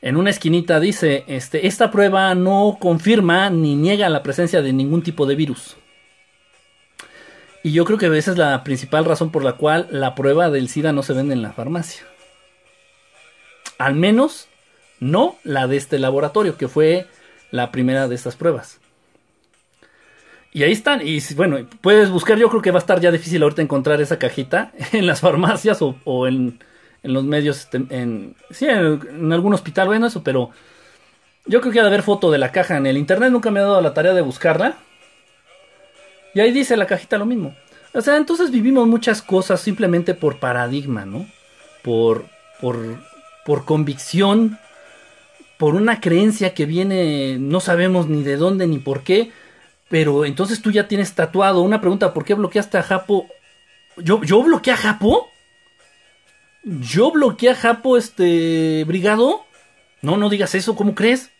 [0.00, 5.02] en una esquinita dice, este, esta prueba no confirma ni niega la presencia de ningún
[5.02, 5.76] tipo de virus.
[7.64, 10.68] Y yo creo que esa es la principal razón por la cual la prueba del
[10.68, 12.02] SIDA no se vende en la farmacia.
[13.78, 14.47] Al menos
[15.00, 17.06] no la de este laboratorio, que fue
[17.50, 18.80] la primera de estas pruebas.
[20.52, 21.06] Y ahí están.
[21.06, 24.18] Y bueno, puedes buscar, yo creo que va a estar ya difícil ahorita encontrar esa
[24.18, 26.58] cajita en las farmacias o en,
[27.02, 30.50] en los medios, este, en, sí, en, algún hospital, bueno, eso, pero
[31.46, 33.60] yo creo que ha de haber foto de la caja en el internet, nunca me
[33.60, 34.78] ha dado la tarea de buscarla.
[36.34, 37.54] Y ahí dice la cajita lo mismo.
[37.94, 41.26] O sea, entonces vivimos muchas cosas simplemente por paradigma, ¿no?
[41.82, 42.26] Por,
[42.60, 42.76] por,
[43.46, 44.58] por convicción,
[45.58, 49.32] por una creencia que viene, no sabemos ni de dónde ni por qué,
[49.88, 53.28] pero entonces tú ya tienes tatuado una pregunta, ¿por qué bloqueaste a Japo?
[53.96, 55.28] ¿Yo, yo bloqueé a Japo?
[56.62, 59.44] Yo bloqueé a Japo, este, brigado.
[60.00, 61.30] No, no digas eso, ¿cómo crees?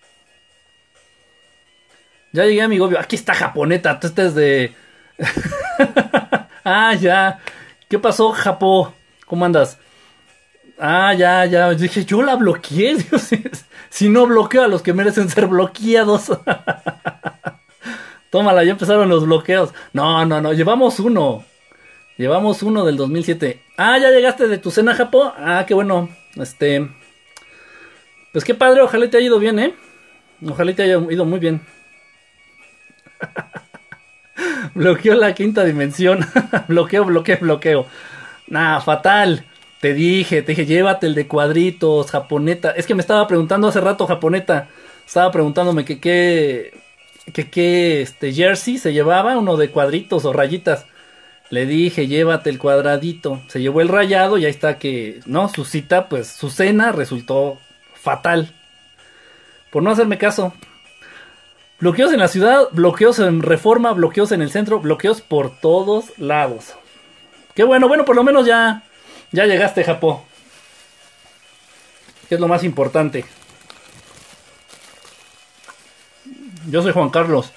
[2.32, 2.98] Ya llegué a mi gobio.
[2.98, 4.74] Aquí está Japoneta, tú estás de...
[6.64, 7.40] ah, ya.
[7.88, 8.92] ¿Qué pasó, Japo?
[9.26, 9.78] ¿Cómo andas?
[10.78, 11.74] Ah, ya, ya.
[11.74, 12.96] Dije, yo la bloqueé.
[13.90, 16.30] si no bloqueo a los que merecen ser bloqueados.
[18.30, 19.72] Tómala, ya empezaron los bloqueos.
[19.92, 20.52] No, no, no.
[20.52, 21.44] Llevamos uno.
[22.16, 23.62] Llevamos uno del 2007.
[23.76, 25.32] Ah, ya llegaste de tu cena, Japo.
[25.36, 26.08] Ah, qué bueno.
[26.36, 26.88] Este.
[28.32, 29.74] Pues qué padre, ojalá te haya ido bien, ¿eh?
[30.46, 31.62] Ojalá te haya ido muy bien.
[34.74, 36.26] bloqueó la quinta dimensión.
[36.68, 37.86] bloqueo, bloqueo, bloqueo.
[38.48, 39.44] Nah, fatal.
[39.80, 42.70] Te dije, te dije, llévate el de cuadritos, japoneta.
[42.72, 44.68] Es que me estaba preguntando hace rato, japoneta.
[45.06, 46.72] Estaba preguntándome que qué.
[47.32, 50.86] que qué este, jersey se llevaba, uno de cuadritos o rayitas.
[51.50, 53.40] Le dije, llévate el cuadradito.
[53.48, 57.58] Se llevó el rayado y ahí está que, no, su cita, pues su cena resultó
[57.94, 58.54] fatal.
[59.70, 60.52] Por no hacerme caso.
[61.80, 66.74] Bloqueos en la ciudad, bloqueos en reforma, bloqueos en el centro, bloqueos por todos lados.
[67.54, 68.82] Qué bueno, bueno, por lo menos ya,
[69.32, 70.24] ya llegaste, Japó.
[72.28, 73.24] Que es lo más importante.
[76.68, 77.52] Yo soy Juan Carlos.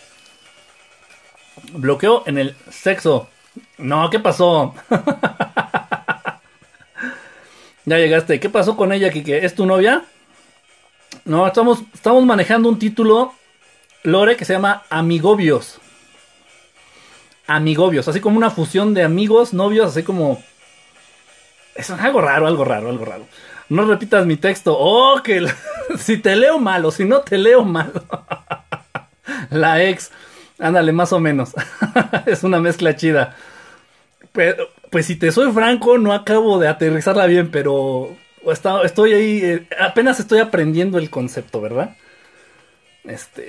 [1.74, 3.28] Bloqueo en el sexo.
[3.78, 4.74] No, ¿qué pasó?
[7.86, 8.40] ya llegaste.
[8.40, 9.46] ¿Qué pasó con ella, Kike?
[9.46, 10.06] ¿Es tu novia?
[11.26, 13.34] No, estamos, estamos manejando un título,
[14.04, 15.80] Lore, que se llama Amigobios.
[17.48, 20.42] Amigobios, así como una fusión de amigos, novios, así como...
[21.76, 23.26] Es algo raro, algo raro, algo raro.
[23.70, 24.76] No repitas mi texto.
[24.78, 25.48] Oh, que
[25.98, 27.92] si te leo mal o si no te leo mal.
[29.50, 30.12] La ex.
[30.60, 31.54] Ándale, más o menos.
[32.26, 33.36] es una mezcla chida.
[34.32, 38.16] pues si te soy franco, no acabo de aterrizarla bien, pero
[38.84, 41.96] estoy ahí, eh, apenas estoy aprendiendo el concepto, ¿verdad?
[43.04, 43.48] Este.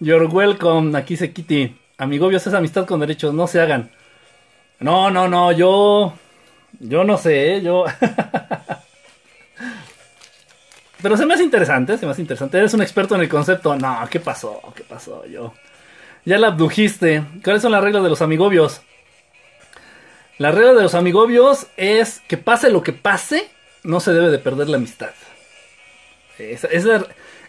[0.00, 1.76] You're welcome, aquí se Kitty.
[1.98, 3.90] Amigobios es amistad con derechos, no se hagan.
[4.82, 6.14] No, no, no, yo.
[6.80, 7.62] Yo no sé, ¿eh?
[7.62, 7.84] yo.
[11.02, 12.58] Pero se me hace interesante, se me hace interesante.
[12.58, 13.76] Eres un experto en el concepto.
[13.76, 14.60] No, ¿qué pasó?
[14.74, 15.26] ¿Qué pasó?
[15.26, 15.52] Yo.
[16.24, 17.24] Ya la abdujiste.
[17.42, 18.82] ¿Cuáles son las reglas de los amigobios?
[20.38, 23.50] La regla de los amigobios es que pase lo que pase,
[23.82, 25.10] no se debe de perder la amistad.
[26.38, 26.68] Esa,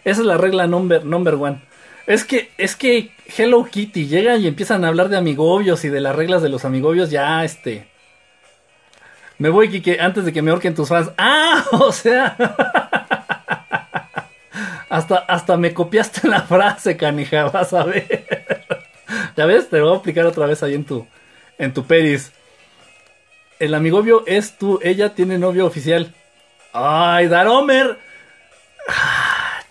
[0.04, 1.60] es la regla number, number one.
[2.06, 6.00] Es que, es que Hello Kitty llega y empiezan a hablar de amigobios y de
[6.00, 7.86] las reglas de los amigobios, ya este.
[9.38, 11.10] Me voy, Kike, antes de que me ahorquen tus fans.
[11.16, 11.64] ¡Ah!
[11.72, 12.36] O sea.
[14.88, 18.26] hasta, hasta me copiaste la frase, canija, vas a ver.
[19.36, 21.06] ya ves, te lo voy a aplicar otra vez ahí en tu,
[21.58, 22.32] en tu peris.
[23.58, 26.12] El amigobio es tú, ella tiene novio oficial.
[26.72, 27.98] ¡Ay, Daromer!
[28.88, 29.62] Ah,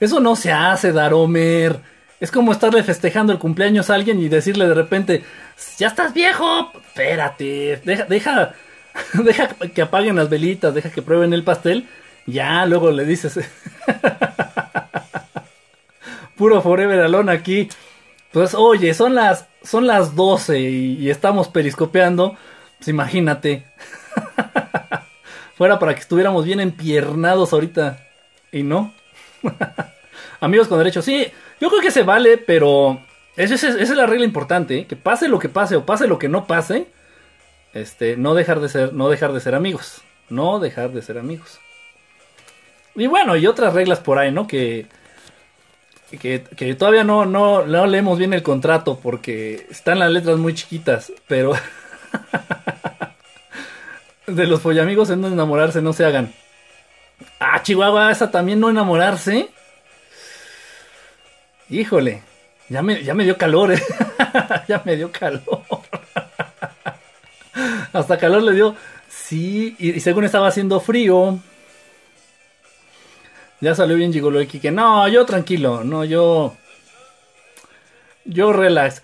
[0.00, 1.80] Eso no se hace, Daromer.
[2.20, 5.24] Es como estarle festejando el cumpleaños a alguien y decirle de repente,
[5.78, 8.54] ya estás viejo, espérate, deja, deja,
[9.14, 11.88] deja que apaguen las velitas, deja que prueben el pastel.
[12.26, 13.38] Ya, luego le dices,
[16.36, 17.68] puro forever alone aquí.
[18.32, 22.36] Pues oye, son las, son las 12 y, y estamos periscopeando.
[22.78, 23.66] Pues imagínate.
[25.56, 28.00] Fuera para que estuviéramos bien empiernados ahorita.
[28.50, 28.92] Y no.
[30.40, 31.02] Amigos con derecho.
[31.02, 31.26] Sí,
[31.60, 33.00] yo creo que se vale, pero
[33.36, 34.78] esa es, la regla importante.
[34.78, 34.86] ¿eh?
[34.86, 36.86] Que pase lo que pase o pase lo que no pase.
[37.72, 40.02] Este, no dejar de ser, no dejar de ser amigos.
[40.28, 41.60] No dejar de ser amigos.
[42.94, 44.46] Y bueno, y otras reglas por ahí, ¿no?
[44.46, 44.86] Que,
[46.20, 50.54] que, que todavía no, no, no leemos bien el contrato porque están las letras muy
[50.54, 51.54] chiquitas, pero
[54.26, 56.32] de los follamigos en no enamorarse, no se hagan.
[57.38, 59.50] Ah, Chihuahua, esa también no enamorarse.
[61.68, 62.22] Híjole,
[62.68, 63.82] ya me, ya me dio calor, eh.
[64.68, 65.42] ya me dio calor.
[67.92, 68.74] Hasta calor le dio.
[69.08, 71.38] Sí, y, según estaba haciendo frío.
[73.60, 76.54] Ya salió bien Gigolo de que No, yo tranquilo, no, yo.
[78.24, 79.02] Yo relax.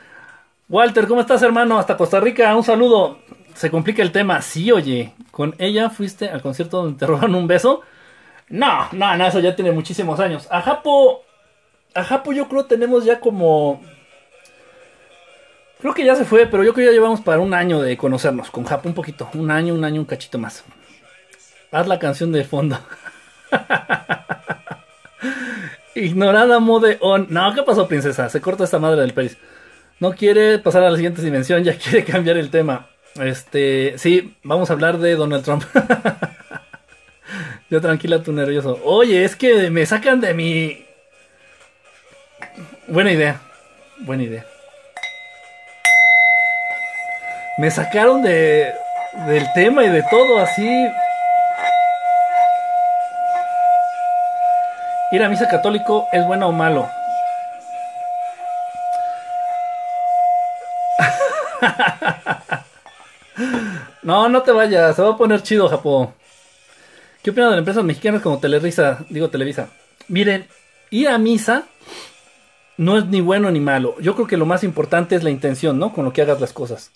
[0.68, 1.78] Walter, ¿cómo estás, hermano?
[1.78, 3.18] Hasta Costa Rica, un saludo
[3.54, 4.42] se complica el tema.
[4.42, 7.82] Sí, oye, con ella fuiste al concierto donde te roban un beso.
[8.50, 10.48] No, no, no, eso ya tiene muchísimos años.
[10.50, 11.22] A Japo,
[11.94, 13.80] a Japo yo creo tenemos ya como...
[15.80, 17.96] Creo que ya se fue, pero yo creo que ya llevamos para un año de
[17.96, 19.30] conocernos con Japo, un poquito.
[19.32, 20.64] Un año, un año, un cachito más.
[21.70, 22.78] Haz la canción de fondo.
[25.94, 27.28] Ignorada mode on.
[27.30, 28.28] No, ¿qué pasó, princesa?
[28.28, 29.38] Se corta esta madre del peris.
[30.00, 32.88] No quiere pasar a la siguiente dimensión, ya quiere cambiar el tema.
[33.14, 35.64] Este, sí, vamos a hablar de Donald Trump.
[37.70, 38.80] Yo tranquila, tú nervioso.
[38.84, 40.84] Oye, es que me sacan de mi...
[42.88, 43.40] Buena idea,
[44.00, 44.44] buena idea.
[47.58, 48.74] Me sacaron de
[49.26, 50.88] del tema y de todo así.
[55.12, 56.88] Ir a misa católico es bueno o malo.
[64.02, 66.14] No, no te vayas, se va a poner chido, Japón.
[67.22, 69.04] ¿Qué opinan de las empresas mexicanas como Telerisa?
[69.10, 69.70] Digo Televisa.
[70.08, 70.46] Miren,
[70.90, 71.66] ir a misa
[72.78, 73.94] no es ni bueno ni malo.
[74.00, 75.92] Yo creo que lo más importante es la intención, ¿no?
[75.92, 76.92] Con lo que hagas las cosas.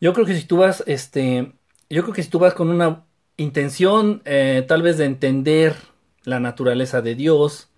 [0.00, 1.52] Yo creo que si tú vas, este,
[1.88, 3.04] yo creo que si tú vas con una
[3.36, 5.74] intención, eh, tal vez de entender
[6.22, 7.70] la naturaleza de Dios,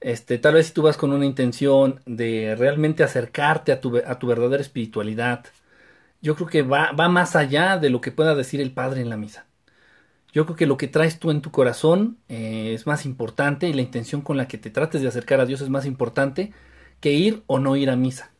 [0.00, 4.18] este, tal vez si tú vas con una intención de realmente acercarte a tu, a
[4.18, 5.44] tu verdadera espiritualidad,
[6.22, 9.10] yo creo que va, va más allá de lo que pueda decir el Padre en
[9.10, 9.46] la misa.
[10.36, 13.72] Yo creo que lo que traes tú en tu corazón eh, es más importante y
[13.72, 16.52] la intención con la que te trates de acercar a Dios es más importante
[17.00, 18.32] que ir o no ir a misa.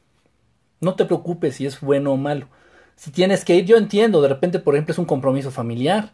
[0.82, 2.48] No te preocupes si es bueno o malo.
[2.96, 6.12] Si tienes que ir, yo entiendo, de repente, por ejemplo, es un compromiso familiar.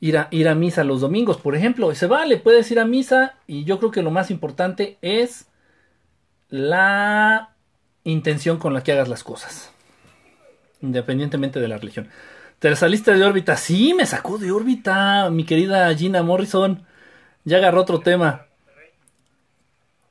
[0.00, 3.34] Ir a, ir a misa los domingos, por ejemplo, se vale, puedes ir a misa
[3.46, 5.48] y yo creo que lo más importante es
[6.48, 7.54] la
[8.04, 9.70] intención con la que hagas las cosas
[10.80, 12.08] independientemente de la religión.
[12.58, 13.56] ¿Te saliste de órbita?
[13.56, 16.84] Sí, me sacó de órbita, mi querida Gina Morrison.
[17.44, 18.46] Ya agarró otro tema.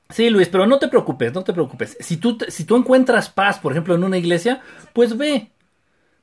[0.10, 1.98] Sí, Luis, pero no te preocupes, no te preocupes.
[2.00, 4.62] Si tú, si tú encuentras paz, por ejemplo, en una iglesia,
[4.94, 5.52] pues ve.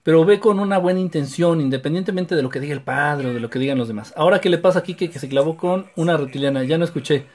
[0.03, 3.41] Pero ve con una buena intención, independientemente de lo que diga el padre o de
[3.41, 4.14] lo que digan los demás.
[4.16, 6.64] Ahora, ¿qué le pasa aquí que, que se clavó con una reptiliana?
[6.64, 7.27] Ya no escuché.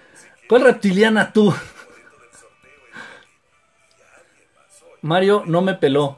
[0.47, 1.53] ¿Cuál reptiliana tú?
[5.01, 6.17] Mario no me peló.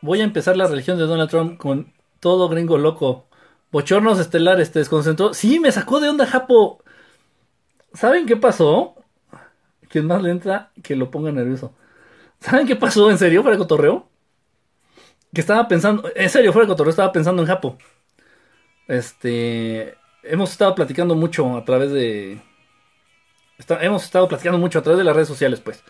[0.00, 1.92] Voy a empezar la religión de Donald Trump con
[2.22, 3.26] todo gringo loco.
[3.72, 5.34] Bochornos estelares, te desconcentró.
[5.34, 6.80] Sí, me sacó de onda, Japo.
[7.94, 8.94] ¿Saben qué pasó?
[9.88, 11.74] Quien más le entra, que lo ponga nervioso.
[12.38, 13.10] ¿Saben qué pasó?
[13.10, 13.42] ¿En serio?
[13.42, 14.08] ¿Fuera de cotorreo?
[15.34, 17.76] Que estaba pensando, en serio, fuera de cotorreo, estaba pensando en Japo.
[18.86, 22.40] Este, hemos estado platicando mucho a través de...
[23.80, 25.82] hemos estado platicando mucho a través de las redes sociales, pues.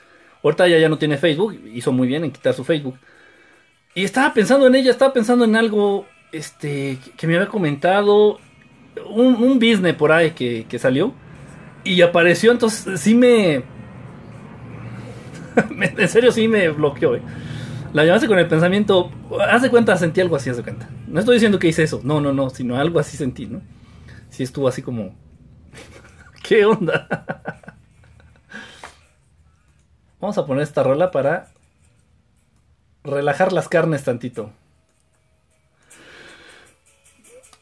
[0.42, 2.98] Ahorita ella ya no tiene Facebook, hizo muy bien en quitar su Facebook.
[3.94, 8.38] Y estaba pensando en ella, estaba pensando en algo este, que me había comentado,
[9.08, 11.12] un, un business por ahí que, que salió.
[11.84, 13.62] Y apareció, entonces sí me...
[15.78, 17.22] en serio sí me bloqueó, eh.
[17.92, 19.10] La llamaste con el pensamiento,
[19.50, 20.88] haz de cuenta, sentí algo así, haz de cuenta.
[21.06, 23.60] No estoy diciendo que hice eso, no, no, no, sino algo así sentí, ¿no?
[24.30, 25.14] Sí estuvo así como...
[26.42, 27.06] ¿Qué onda?
[30.20, 31.48] Vamos a poner esta rola para
[33.04, 34.52] relajar las carnes tantito.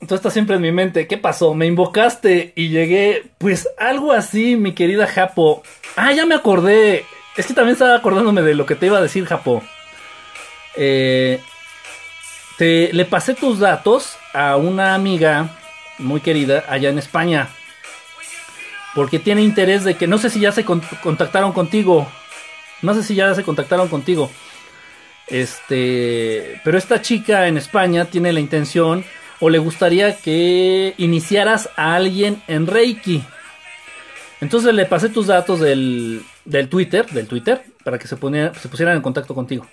[0.07, 1.07] Tú estás siempre en mi mente.
[1.07, 1.55] ¿Qué pasó?
[1.55, 3.25] Me invocaste y llegué.
[3.39, 5.63] Pues algo así, mi querida Japo.
[5.97, 7.05] Ah, ya me acordé.
[7.37, 9.63] Es que también estaba acordándome de lo que te iba a decir, Japo.
[10.77, 11.41] Eh,
[12.57, 15.57] te, le pasé tus datos a una amiga
[15.99, 17.49] muy querida allá en España.
[18.95, 22.09] Porque tiene interés de que no sé si ya se contactaron contigo.
[22.81, 24.31] No sé si ya se contactaron contigo.
[25.27, 29.05] Este, pero esta chica en España tiene la intención
[29.41, 33.23] o le gustaría que iniciaras a alguien en Reiki.
[34.41, 39.03] Entonces le pasé tus datos del, del Twitter, del Twitter, para que se, pusieran en
[39.03, 39.67] contacto contigo.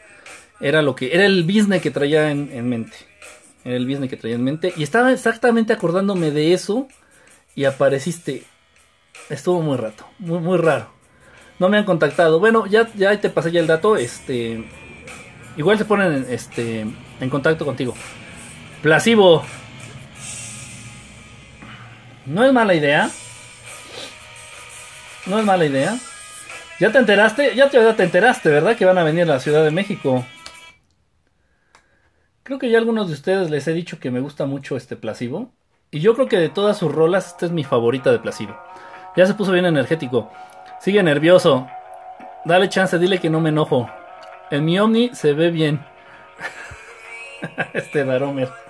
[0.59, 2.97] Era lo que era el business que traía en, mente.
[3.63, 6.88] Era el business que traía en mente y estaba exactamente acordándome de eso
[7.55, 8.43] y apareciste.
[9.30, 10.89] Estuvo muy rato, muy muy raro.
[11.59, 12.39] No me han contactado.
[12.39, 14.63] Bueno, ya ya te pasé ya el dato, este
[15.57, 16.86] igual se ponen este
[17.20, 17.93] en contacto contigo.
[18.88, 19.43] Placebo.
[22.25, 23.09] No es mala idea.
[25.25, 25.97] No es mala idea.
[26.79, 27.53] ¿Ya te enteraste?
[27.53, 28.77] Ya te, ya te enteraste, ¿verdad?
[28.77, 30.25] Que van a venir a la Ciudad de México.
[32.43, 35.51] Creo que ya algunos de ustedes les he dicho que me gusta mucho este Placebo.
[35.91, 38.57] Y yo creo que de todas sus rolas, esta es mi favorita de Placebo.
[39.17, 40.31] Ya se puso bien energético.
[40.79, 41.67] Sigue nervioso.
[42.45, 43.89] Dale chance, dile que no me enojo.
[44.49, 45.85] En mi Omni se ve bien.
[47.73, 48.66] este Daromer.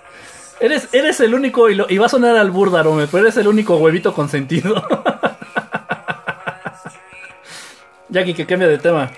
[0.60, 3.48] Eres, eres el único, y, lo, y va a sonar al Daromer, pero eres el
[3.48, 4.84] único huevito consentido.
[8.10, 9.12] Jackie, que cambia de tema.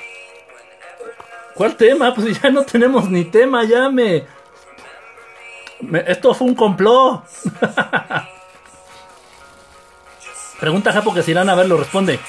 [1.53, 2.13] ¿Cuál tema?
[2.13, 4.25] Pues ya no tenemos ni tema, ya me...
[6.07, 7.23] esto fue un complot.
[10.59, 12.19] Pregunta Japo que si irán a verlo, responde.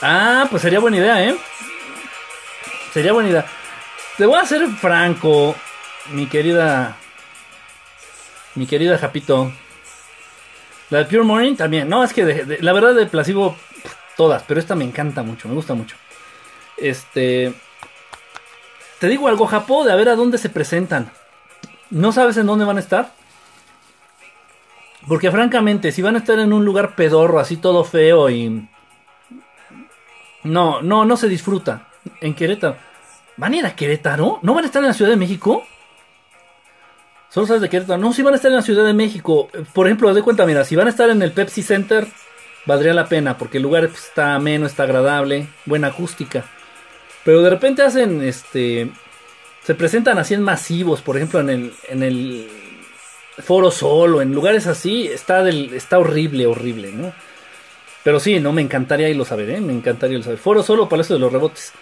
[0.00, 1.36] Ah, pues sería buena idea, ¿eh?
[2.92, 3.44] Sería buena idea.
[4.16, 5.54] Te voy a ser franco
[6.10, 6.96] mi querida.
[8.54, 9.52] Mi querida Japito.
[10.90, 11.88] La de Pure Morning también.
[11.88, 13.56] No, es que la verdad de Placebo,
[14.16, 15.96] todas, pero esta me encanta mucho, me gusta mucho.
[16.76, 17.54] Este.
[18.98, 21.10] Te digo algo, Japó, de a ver a dónde se presentan.
[21.90, 23.12] ¿No sabes en dónde van a estar?
[25.08, 28.68] Porque francamente, si van a estar en un lugar pedorro, así todo feo y...
[30.42, 31.88] No, no, no se disfruta.
[32.20, 32.76] En Querétaro.
[33.36, 34.38] ¿Van a ir a Querétaro?
[34.42, 35.64] ¿No van a estar en la Ciudad de México?
[37.30, 38.00] Solo sabes de Querétaro.
[38.00, 39.48] No, si van a estar en la Ciudad de México.
[39.72, 42.06] Por ejemplo, de cuenta, mira, si van a estar en el Pepsi Center,
[42.66, 46.44] valdría la pena, porque el lugar pues, está ameno, está agradable, buena acústica.
[47.24, 48.90] Pero de repente hacen, este,
[49.62, 52.48] se presentan así en masivos, por ejemplo, en el, en el
[53.38, 57.12] Foro Solo, en lugares así, está, del, está horrible, horrible, ¿no?
[58.02, 59.60] Pero sí, no, me encantaría irlo a ver, ¿eh?
[59.60, 60.38] Me encantaría irlo a ver.
[60.38, 61.72] Foro Solo, Palacio de los Rebotes.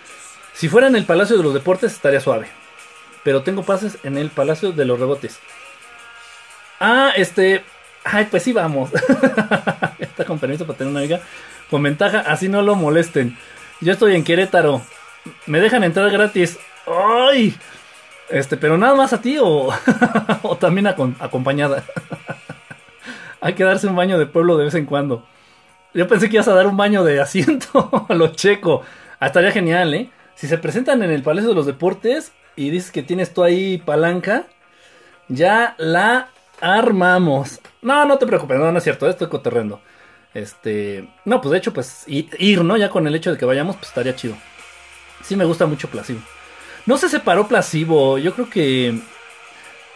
[0.53, 2.49] Si fuera en el Palacio de los Deportes, estaría suave
[3.25, 5.39] pero tengo pases en el Palacio de los Rebotes.
[6.81, 7.65] Ah, este.
[8.05, 8.91] Ay, pues sí, vamos.
[9.99, 11.21] Está con permiso para tener una amiga
[11.71, 13.37] con ventaja, así no lo molesten.
[13.81, 14.83] Yo estoy en Querétaro.
[15.47, 16.59] Me dejan entrar gratis.
[16.87, 17.55] ¡Ay!
[18.31, 19.69] Este, pero nada más a ti o,
[20.43, 21.85] o también acompañada.
[23.41, 25.27] Hay que darse un baño de pueblo de vez en cuando.
[25.95, 28.83] Yo pensé que ibas a dar un baño de asiento a lo checo.
[29.21, 30.11] Ah, estaría genial, ¿eh?
[30.35, 33.79] Si se presentan en el Palacio de los Deportes, y dices que tienes tú ahí
[33.79, 34.47] palanca,
[35.29, 36.31] ya la
[36.61, 37.61] armamos.
[37.83, 39.81] No, no te preocupes, no, es cierto, estoy coterrendo.
[40.35, 42.77] Este, no, pues de hecho, pues ir, ¿no?
[42.77, 44.37] Ya con el hecho de que vayamos, pues estaría chido.
[45.23, 46.21] Sí me gusta mucho Placebo.
[46.85, 48.99] No se separó Placebo, yo creo que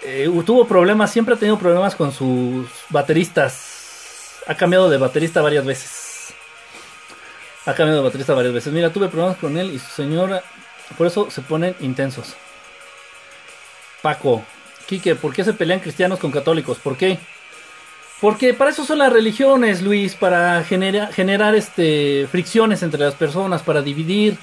[0.04, 4.40] eh, tuvo problemas, siempre ha tenido problemas con sus bateristas.
[4.46, 6.32] Ha cambiado de baterista varias veces.
[7.66, 8.72] Ha cambiado de baterista varias veces.
[8.72, 10.44] Mira, tuve problemas con él y su señora,
[10.96, 12.36] por eso se ponen intensos.
[14.02, 14.44] Paco,
[14.86, 16.78] Quique, ¿por qué se pelean cristianos con católicos?
[16.78, 17.18] ¿Por qué?
[18.20, 23.62] Porque para eso son las religiones, Luis, para genera- generar este, fricciones entre las personas,
[23.62, 24.36] para dividir.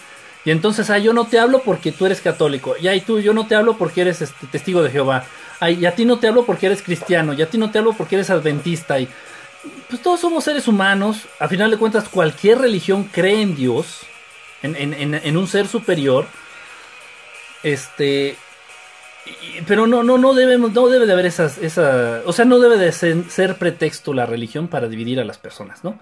[0.45, 2.75] Y entonces, ah, yo no te hablo porque tú eres católico.
[2.79, 5.25] Y ahí tú, yo no te hablo porque eres este, testigo de Jehová.
[5.59, 7.33] Ay, y a ti no te hablo porque eres cristiano.
[7.33, 8.99] Y a ti no te hablo porque eres adventista.
[8.99, 9.07] Y
[9.89, 11.23] pues todos somos seres humanos.
[11.39, 13.99] A final de cuentas, cualquier religión cree en Dios,
[14.63, 16.25] en- en un ser superior.
[17.63, 18.35] Este.
[19.67, 22.77] Pero no, no, no debemos, no debe de haber esas, esa, o sea, no debe
[22.77, 25.99] de ser, ser pretexto la religión para dividir a las personas, ¿no?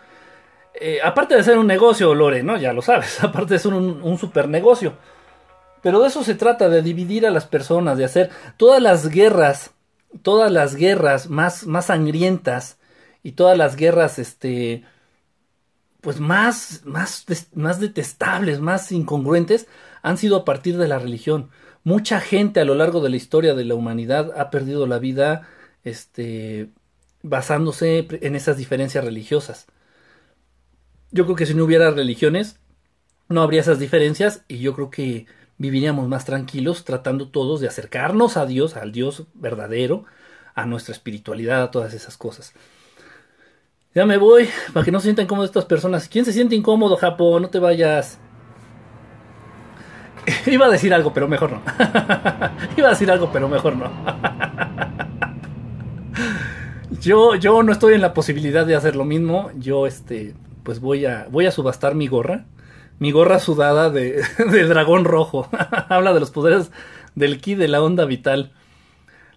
[0.80, 2.58] Eh, aparte de ser un negocio, Lore, ¿no?
[2.58, 4.94] Ya lo sabes, aparte de ser un, un super negocio.
[5.82, 9.72] Pero de eso se trata, de dividir a las personas, de hacer todas las guerras,
[10.22, 12.78] todas las guerras más, más sangrientas
[13.24, 14.84] y todas las guerras, este,
[16.08, 19.68] pues más, más, más detestables, más incongruentes,
[20.02, 21.50] han sido a partir de la religión.
[21.84, 25.50] Mucha gente a lo largo de la historia de la humanidad ha perdido la vida,
[25.84, 26.70] este,
[27.24, 29.68] basándose en esas diferencias religiosas.
[31.12, 32.58] Yo creo que si no hubiera religiones,
[33.28, 35.26] no habría esas diferencias y yo creo que
[35.58, 40.06] viviríamos más tranquilos tratando todos de acercarnos a Dios, al Dios verdadero,
[40.56, 42.54] a nuestra espiritualidad, a todas esas cosas.
[43.98, 46.08] Ya me voy, para que no se sientan incómodas estas personas.
[46.08, 47.42] ¿Quién se siente incómodo, Japón?
[47.42, 48.20] No te vayas.
[50.46, 51.64] Iba a decir algo, pero mejor no.
[52.78, 53.90] Iba a decir algo, pero mejor no.
[57.02, 59.50] yo, yo no estoy en la posibilidad de hacer lo mismo.
[59.58, 62.46] Yo, este, pues voy a, voy a subastar mi gorra.
[63.00, 64.22] Mi gorra sudada de,
[64.52, 65.50] de dragón rojo.
[65.90, 66.70] Habla de los poderes
[67.16, 68.52] del ki de la onda vital.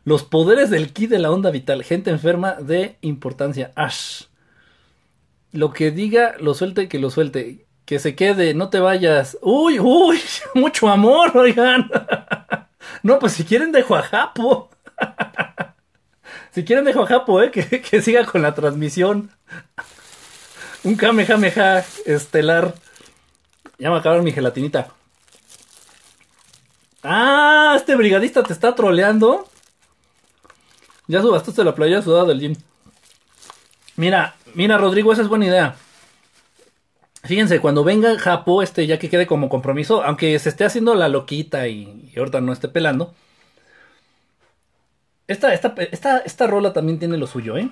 [0.05, 1.83] Los poderes del ki de la onda vital.
[1.83, 3.73] Gente enferma de importancia.
[3.75, 4.25] Ash.
[5.53, 7.67] Lo que diga, lo suelte, que lo suelte.
[7.85, 9.37] Que se quede, no te vayas.
[9.43, 10.21] Uy, uy,
[10.55, 11.91] mucho amor, oigan.
[13.03, 14.71] No, pues si quieren dejo a Japo.
[16.53, 19.31] Si quieren dejo a Japo, eh, que, que siga con la transmisión.
[20.83, 22.75] Un Kamehameha estelar.
[23.79, 24.89] Ya me acabaron mi gelatinita.
[27.03, 29.49] Ah, este brigadista te está troleando.
[31.07, 32.57] Ya subastaste la playa sudada del gym.
[34.01, 35.77] Mira, mira, Rodrigo, esa es buena idea.
[37.23, 41.11] Fíjense, cuando venga Japo, este, ya que quede como compromiso, aunque se esté haciendo la
[41.11, 43.15] loquita y, y ahorita no esté pelando.
[45.27, 47.69] Esta, esta, esta, esta rola también tiene lo suyo, ¿eh?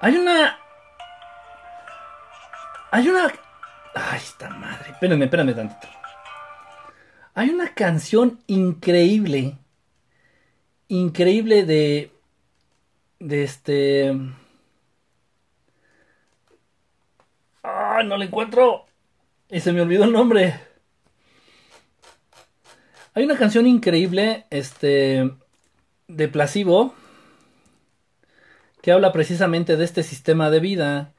[0.00, 0.58] Hay una.
[2.92, 3.26] Hay una.
[3.94, 4.92] Ay, esta madre.
[4.92, 5.86] Espérenme, espérenme tantito.
[7.34, 9.58] Hay una canción increíble.
[10.88, 12.13] Increíble de.
[13.18, 14.12] De este.
[17.62, 18.86] Ah, no la encuentro.
[19.48, 20.60] Y se me olvidó el nombre.
[23.14, 25.30] Hay una canción increíble, este,
[26.08, 26.94] de Placebo,
[28.82, 31.14] que habla precisamente de este sistema de vida.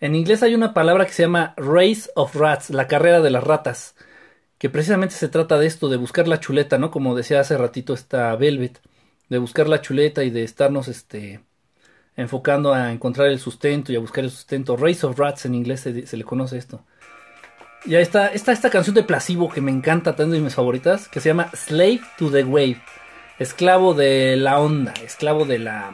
[0.00, 3.42] En inglés hay una palabra que se llama Race of Rats, la carrera de las
[3.42, 3.96] ratas,
[4.58, 6.90] que precisamente se trata de esto, de buscar la chuleta, ¿no?
[6.90, 8.80] Como decía hace ratito esta Velvet,
[9.28, 11.40] de buscar la chuleta y de estarnos, este,
[12.16, 14.76] enfocando a encontrar el sustento y a buscar el sustento.
[14.76, 16.84] Race of Rats en inglés se, le conoce esto.
[17.84, 21.08] Y ahí está, está esta canción de Placebo que me encanta, tanto de mis favoritas,
[21.08, 22.82] que se llama Slave to the Wave.
[23.38, 25.92] Esclavo de la onda, esclavo de la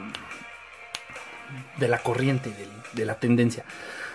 [1.77, 2.51] de la corriente,
[2.93, 3.65] de la tendencia.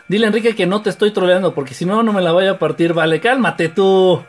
[0.08, 2.58] Dile Enrique que no te estoy troleando, porque si no, no me la vaya a
[2.58, 2.94] partir.
[2.94, 4.20] Vale, cálmate tú.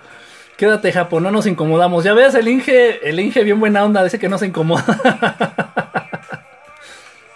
[0.61, 2.03] Quédate, Japón, no nos incomodamos.
[2.03, 4.83] Ya ves, el Inge, el Inge bien buena onda, dice que no se incomoda.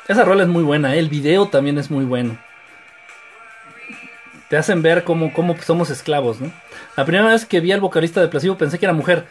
[0.07, 0.99] Esa rola es muy buena, ¿eh?
[0.99, 2.37] el video también es muy bueno.
[4.47, 6.51] Te hacen ver cómo, cómo somos esclavos, ¿no?
[6.95, 9.25] La primera vez que vi al vocalista de Placebo pensé que era mujer.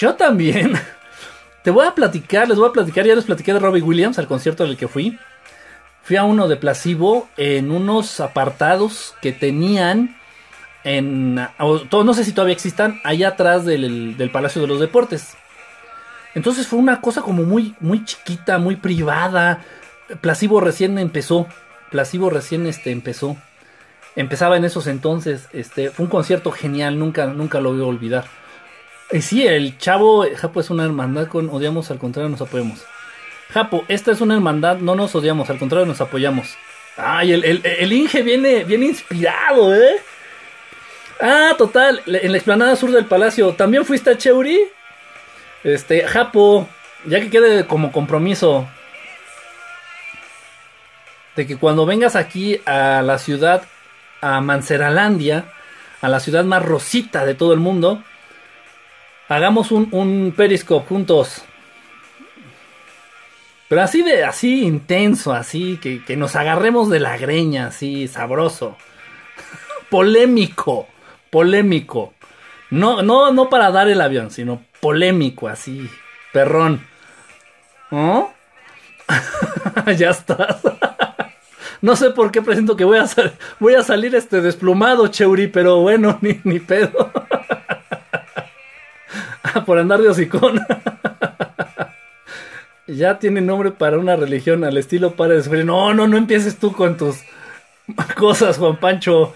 [0.00, 0.72] Yo también.
[1.62, 4.26] Te voy a platicar, les voy a platicar, ya les platiqué de Robbie Williams al
[4.26, 5.16] concierto al que fui.
[6.02, 10.16] Fui a uno de Placebo en unos apartados que tenían
[10.84, 11.34] en...
[11.34, 15.36] No sé si todavía existan, allá atrás del, del Palacio de los Deportes.
[16.34, 19.62] Entonces fue una cosa como muy, muy chiquita, muy privada.
[20.20, 21.46] Placebo recién empezó.
[21.90, 23.36] Placebo recién este, empezó.
[24.16, 25.48] Empezaba en esos entonces.
[25.52, 28.24] Este, fue un concierto genial, nunca, nunca lo voy a olvidar.
[29.12, 32.84] Y sí, el chavo, Japo es una hermandad con odiamos, al contrario nos apoyamos.
[33.50, 36.56] Japo, esta es una hermandad, no nos odiamos, al contrario nos apoyamos.
[36.96, 39.96] Ay, el, el, el Inge viene, viene inspirado, ¿eh?
[41.20, 44.58] Ah, total, en la explanada sur del palacio, ¿también fuiste a Cheuri?
[45.62, 46.66] Este, Japo,
[47.04, 48.66] ya que quede como compromiso
[51.36, 53.62] de que cuando vengas aquí a la ciudad,
[54.22, 55.52] a Manceralandia,
[56.00, 58.02] a la ciudad más rosita de todo el mundo,
[59.28, 61.42] hagamos un, un periscope juntos.
[63.68, 68.76] Pero así de, así intenso, así, que, que nos agarremos de la greña, así, sabroso.
[69.90, 70.88] polémico,
[71.30, 72.14] polémico.
[72.70, 75.88] No, no, no para dar el avión, sino polémico, así,
[76.32, 76.86] perrón.
[77.90, 78.32] ¿No?
[79.96, 80.60] ya estás.
[81.82, 83.06] no sé por qué presento que voy a,
[83.58, 87.10] voy a salir este desplumado, Cheuri, pero bueno, ni, ni pedo.
[89.66, 90.60] por andar de hocicón.
[92.86, 96.72] ya tiene nombre para una religión al estilo Padre de No, no, no empieces tú
[96.72, 97.16] con tus
[98.16, 99.34] cosas, Juan Pancho.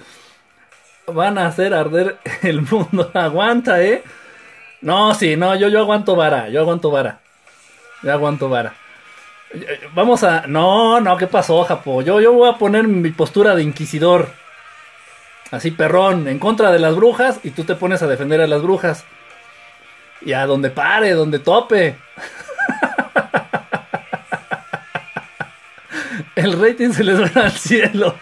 [1.07, 3.11] Van a hacer arder el mundo.
[3.15, 4.03] Aguanta, ¿eh?
[4.81, 7.21] No, sí, no, yo, yo aguanto vara, yo aguanto vara.
[8.03, 8.75] Yo aguanto vara.
[9.95, 10.47] Vamos a...
[10.47, 12.03] No, no, ¿qué pasó, Japo?
[12.03, 14.29] Yo, yo voy a poner mi postura de inquisidor.
[15.51, 18.61] Así, perrón, en contra de las brujas y tú te pones a defender a las
[18.61, 19.05] brujas.
[20.21, 21.97] Y a donde pare, donde tope.
[26.35, 28.17] El rating se les va al cielo.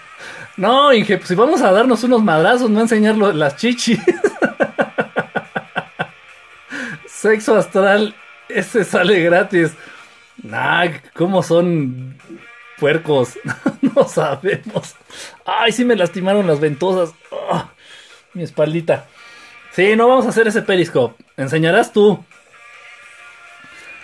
[0.56, 3.98] No, Inge, pues si vamos a darnos unos madrazos, no enseñar las chichis.
[7.06, 8.14] Sexo astral,
[8.48, 9.72] ese sale gratis.
[10.42, 12.18] Nah, ¿cómo son
[12.78, 13.38] puercos?
[13.80, 14.94] no sabemos.
[15.46, 17.14] Ay, sí me lastimaron las ventosas.
[17.50, 17.70] Ah,
[18.34, 19.06] mi espaldita.
[19.72, 21.22] Sí, no vamos a hacer ese periscope.
[21.36, 22.22] Enseñarás tú.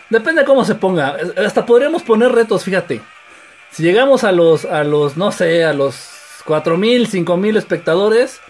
[0.08, 1.18] Depende de cómo se ponga.
[1.36, 3.02] Hasta podríamos poner retos, fíjate.
[3.70, 6.17] Si llegamos a los, a los, no sé, a los
[6.48, 8.40] 4.000, 5.000 espectadores,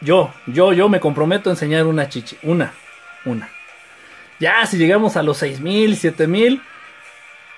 [0.00, 2.36] yo, yo, yo me comprometo a enseñar una chichi.
[2.42, 2.72] Una,
[3.24, 3.48] una.
[4.38, 6.60] Ya, si llegamos a los 6.000, 7.000,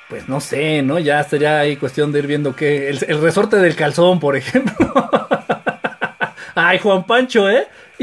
[0.08, 0.98] pues no sé, ¿no?
[0.98, 2.88] Ya sería ahí cuestión de ir viendo qué.
[2.88, 4.92] El, resorte del calzón, por ejemplo.
[6.54, 7.66] Ay, Juan Pancho, ¿eh?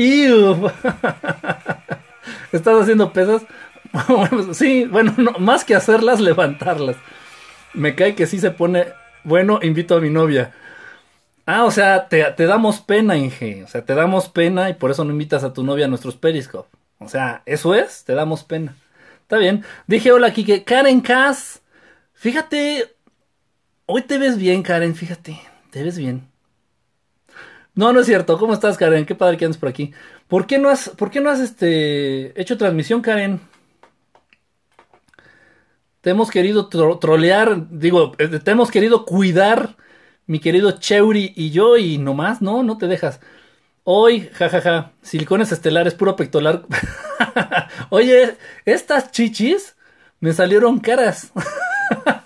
[2.51, 3.43] ¿Estás haciendo pesas?
[4.51, 6.97] sí, bueno, más que hacerlas, levantarlas
[7.77, 8.87] me cae que sí se pone,
[9.23, 10.51] bueno, invito a mi novia.
[11.49, 13.63] Ah, o sea, te, damos pena, Inge.
[13.63, 16.17] O sea, te damos pena y por eso no invitas a tu novia a nuestros
[16.17, 16.67] Periscope.
[16.99, 18.75] O sea, eso es, te damos pena.
[19.21, 19.63] Está bien.
[19.87, 20.65] Dije hola, Kike.
[20.65, 21.61] Karen Cass.
[22.13, 22.93] Fíjate.
[23.85, 24.93] Hoy te ves bien, Karen.
[24.93, 25.39] Fíjate.
[25.71, 26.27] Te ves bien.
[27.75, 28.37] No, no es cierto.
[28.37, 29.05] ¿Cómo estás, Karen?
[29.05, 29.93] Qué padre que andes por aquí.
[30.27, 33.39] ¿Por qué no has, por qué no has este, hecho transmisión, Karen?
[36.01, 39.77] Te hemos querido trolear, digo, eh, te hemos querido cuidar,
[40.27, 43.19] mi querido Cheuri y yo, y nomás, no, no te dejas.
[43.83, 46.65] Hoy, jajaja, silicones estelares, puro pectoral.
[47.89, 49.77] Oye, estas chichis
[50.19, 51.31] me salieron caras.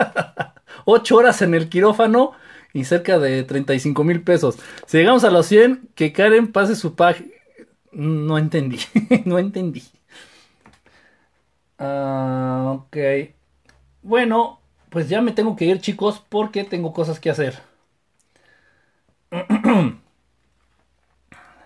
[0.85, 2.31] Ocho horas en el quirófano
[2.73, 4.57] y cerca de 35 mil pesos.
[4.87, 7.23] Si llegamos a los 100, que Karen pase su pack.
[7.91, 8.79] No entendí,
[9.25, 9.83] no entendí.
[11.77, 12.97] Ah, ok.
[14.01, 17.70] Bueno, pues ya me tengo que ir, chicos, porque tengo cosas que hacer.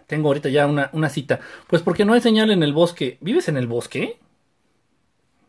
[0.08, 1.40] tengo ahorita ya una, cita.
[1.68, 3.18] Pues porque no hay señal en el bosque.
[3.22, 4.20] ¿Vives en el bosque?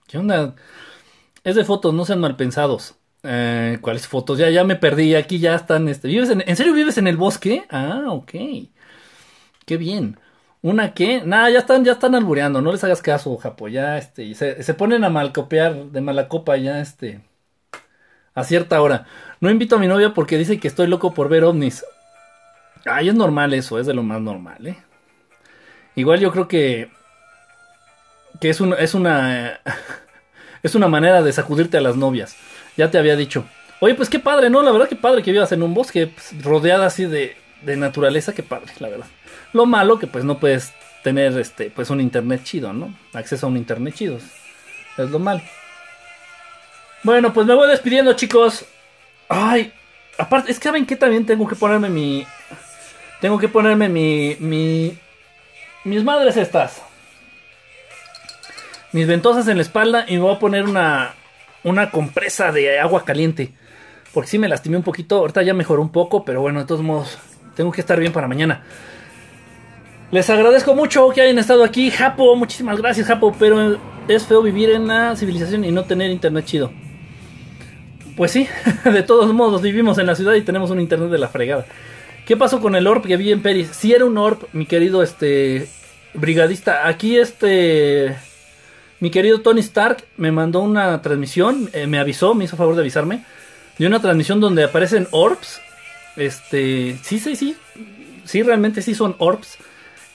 [0.06, 0.54] ¿Qué onda?
[1.44, 2.96] Es de fotos, no sean mal pensados.
[3.22, 4.38] Eh, ¿Cuáles fotos?
[4.38, 5.14] Ya, ya me perdí.
[5.14, 5.88] Aquí ya están.
[5.88, 7.64] Este, ¿vives en, ¿En serio vives en el bosque?
[7.70, 8.32] Ah, ok.
[9.66, 10.18] Qué bien.
[10.62, 11.22] ¿Una qué?
[11.24, 14.74] Nada, ya están, ya están albureando, no les hagas caso, Japo, ya este, se, se
[14.74, 17.20] ponen a malcopiar de mala copa ya este,
[18.34, 19.06] a cierta hora.
[19.40, 21.84] No invito a mi novia porque dice que estoy loco por ver ovnis.
[22.86, 24.76] Ay, es normal eso, es de lo más normal, ¿eh?
[25.96, 26.88] Igual yo creo que,
[28.40, 29.60] que es, es una,
[30.62, 32.36] es una manera de sacudirte a las novias.
[32.76, 33.44] Ya te había dicho.
[33.80, 34.62] Oye, pues qué padre, ¿no?
[34.62, 38.34] La verdad que padre que vivas en un bosque pues, rodeada así de, de naturaleza,
[38.34, 39.06] qué padre, la verdad.
[39.52, 40.72] Lo malo que pues no puedes
[41.02, 42.94] tener este pues un internet chido, ¿no?
[43.12, 44.18] Acceso a un internet chido.
[44.96, 45.42] Es lo malo.
[47.02, 48.64] Bueno, pues me voy despidiendo, chicos.
[49.28, 49.72] Ay,
[50.18, 52.26] aparte, es que saben que también tengo que ponerme mi
[53.20, 54.98] tengo que ponerme mi mi
[55.84, 56.82] mis madres estas.
[58.92, 61.14] Mis ventosas en la espalda y me voy a poner una
[61.64, 63.52] una compresa de agua caliente.
[64.14, 66.82] Porque sí me lastimé un poquito, ahorita ya mejoró un poco, pero bueno, de todos
[66.82, 67.18] modos,
[67.54, 68.62] tengo que estar bien para mañana.
[70.10, 71.90] Les agradezco mucho que hayan estado aquí.
[71.90, 73.34] Japo, muchísimas gracias, Japo.
[73.38, 76.70] Pero es feo vivir en la civilización y no tener internet chido.
[78.16, 78.48] Pues sí,
[78.84, 81.66] de todos modos, vivimos en la ciudad y tenemos un internet de la fregada.
[82.26, 83.68] ¿Qué pasó con el ORP que vi en Peris?
[83.68, 85.68] Si era un ORP, mi querido este
[86.12, 86.86] brigadista.
[86.86, 88.16] Aquí este
[89.00, 92.82] mi querido Tony Stark me mandó una transmisión, eh, me avisó, me hizo favor de
[92.82, 93.24] avisarme,
[93.78, 95.60] de una transmisión donde aparecen orbs.
[96.16, 97.56] Este, sí, sí, sí.
[98.24, 99.58] Sí, realmente sí son orbs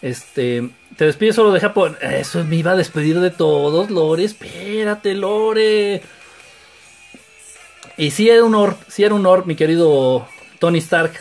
[0.01, 1.97] este, te despides solo de Japón.
[2.01, 4.23] Eso me iba a despedir de todos, Lore.
[4.23, 6.01] Espérate, Lore.
[7.97, 10.27] Y sí era un orb, sí era un orb, mi querido
[10.59, 11.13] Tony Stark.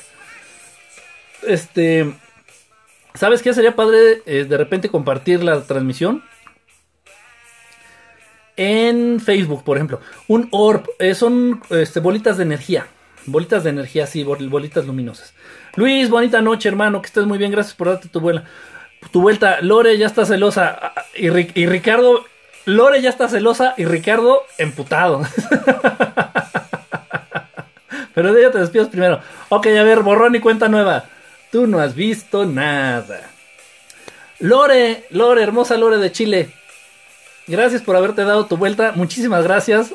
[1.47, 2.15] Este,
[3.15, 3.53] ¿sabes qué?
[3.55, 6.23] Sería padre eh, de repente compartir la transmisión
[8.57, 10.01] en Facebook, por ejemplo.
[10.29, 12.87] Un orb, eh, son este, bolitas de energía.
[13.27, 15.35] Bolitas de energía, sí, bolitas luminosas.
[15.77, 18.45] Luis, bonita noche, hermano, que estés muy bien, gracias por darte tu vuela.
[19.13, 20.93] Tu vuelta, Lore ya está celosa.
[21.15, 22.25] Y, y Ricardo,
[22.67, 25.23] Lore ya está celosa y Ricardo emputado.
[28.15, 29.21] Pero de ella te despides primero.
[29.49, 31.05] Ok, a ver, borrón y cuenta nueva.
[31.51, 33.31] Tú no has visto nada.
[34.39, 36.51] Lore, Lore, hermosa Lore de Chile.
[37.47, 38.93] Gracias por haberte dado tu vuelta.
[38.95, 39.91] Muchísimas gracias.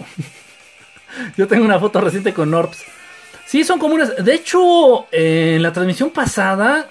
[1.37, 2.83] Yo tengo una foto reciente con Norps.
[3.45, 4.23] Sí, son comunes.
[4.23, 6.89] De hecho, en la transmisión pasada.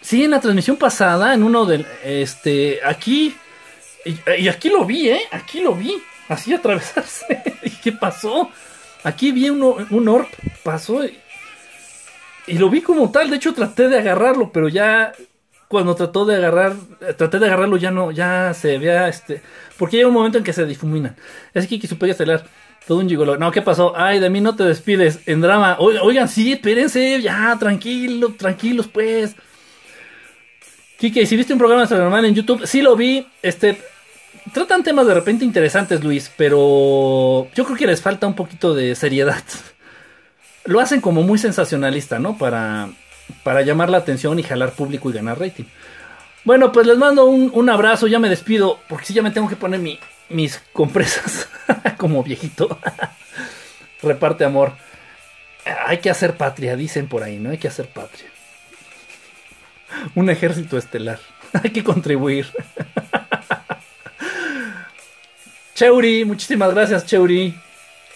[0.00, 1.86] Sí, en la transmisión pasada, en uno del.
[2.02, 2.80] Este.
[2.84, 3.36] Aquí.
[4.04, 5.20] Y, aquí lo vi, ¿eh?
[5.30, 5.94] Aquí lo vi.
[6.28, 7.42] Así atravesarse.
[7.82, 8.50] ¿Qué pasó?
[9.02, 10.28] Aquí vi uno, un orb.
[10.62, 11.04] Pasó.
[11.04, 11.18] Y,
[12.46, 13.30] y lo vi como tal.
[13.30, 15.12] De hecho, traté de agarrarlo, pero ya
[15.68, 16.74] cuando trató de agarrar,
[17.16, 19.42] traté de agarrarlo ya no, ya se vea este,
[19.78, 21.16] porque llega un momento en que se difuminan.
[21.52, 22.44] Es que Super estelar,
[22.86, 23.36] todo un gigolo.
[23.36, 23.92] No, ¿qué pasó?
[23.96, 25.76] Ay, de mí no te despides en drama.
[25.78, 29.34] Oigan, sí, espérense, ya, tranquilo, tranquilos, pues.
[30.98, 33.78] Kike, si viste un programa de normal en YouTube, sí lo vi, este,
[34.52, 38.94] tratan temas de repente interesantes, Luis, pero yo creo que les falta un poquito de
[38.94, 39.42] seriedad.
[40.64, 42.38] Lo hacen como muy sensacionalista, ¿no?
[42.38, 42.88] Para
[43.42, 45.64] para llamar la atención y jalar público y ganar rating.
[46.44, 49.56] Bueno, pues les mando un, abrazo, ya me despido, porque si ya me tengo que
[49.56, 49.80] poner
[50.28, 51.48] mis compresas
[51.96, 52.78] como viejito.
[54.02, 54.72] Reparte amor.
[55.86, 57.50] Hay que hacer patria, dicen por ahí, ¿no?
[57.50, 58.26] Hay que hacer patria.
[60.14, 61.18] Un ejército estelar.
[61.62, 62.46] Hay que contribuir.
[65.74, 67.54] Cheuri, muchísimas gracias, Cheuri.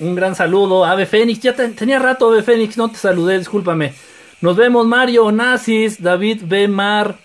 [0.01, 0.85] Un gran saludo.
[0.85, 3.95] Ave Fénix, ya tenía rato, Ave Fénix, no te saludé, discúlpame.
[4.41, 6.69] Nos vemos, Mario, Nazis, David B.
[6.69, 7.17] Mar,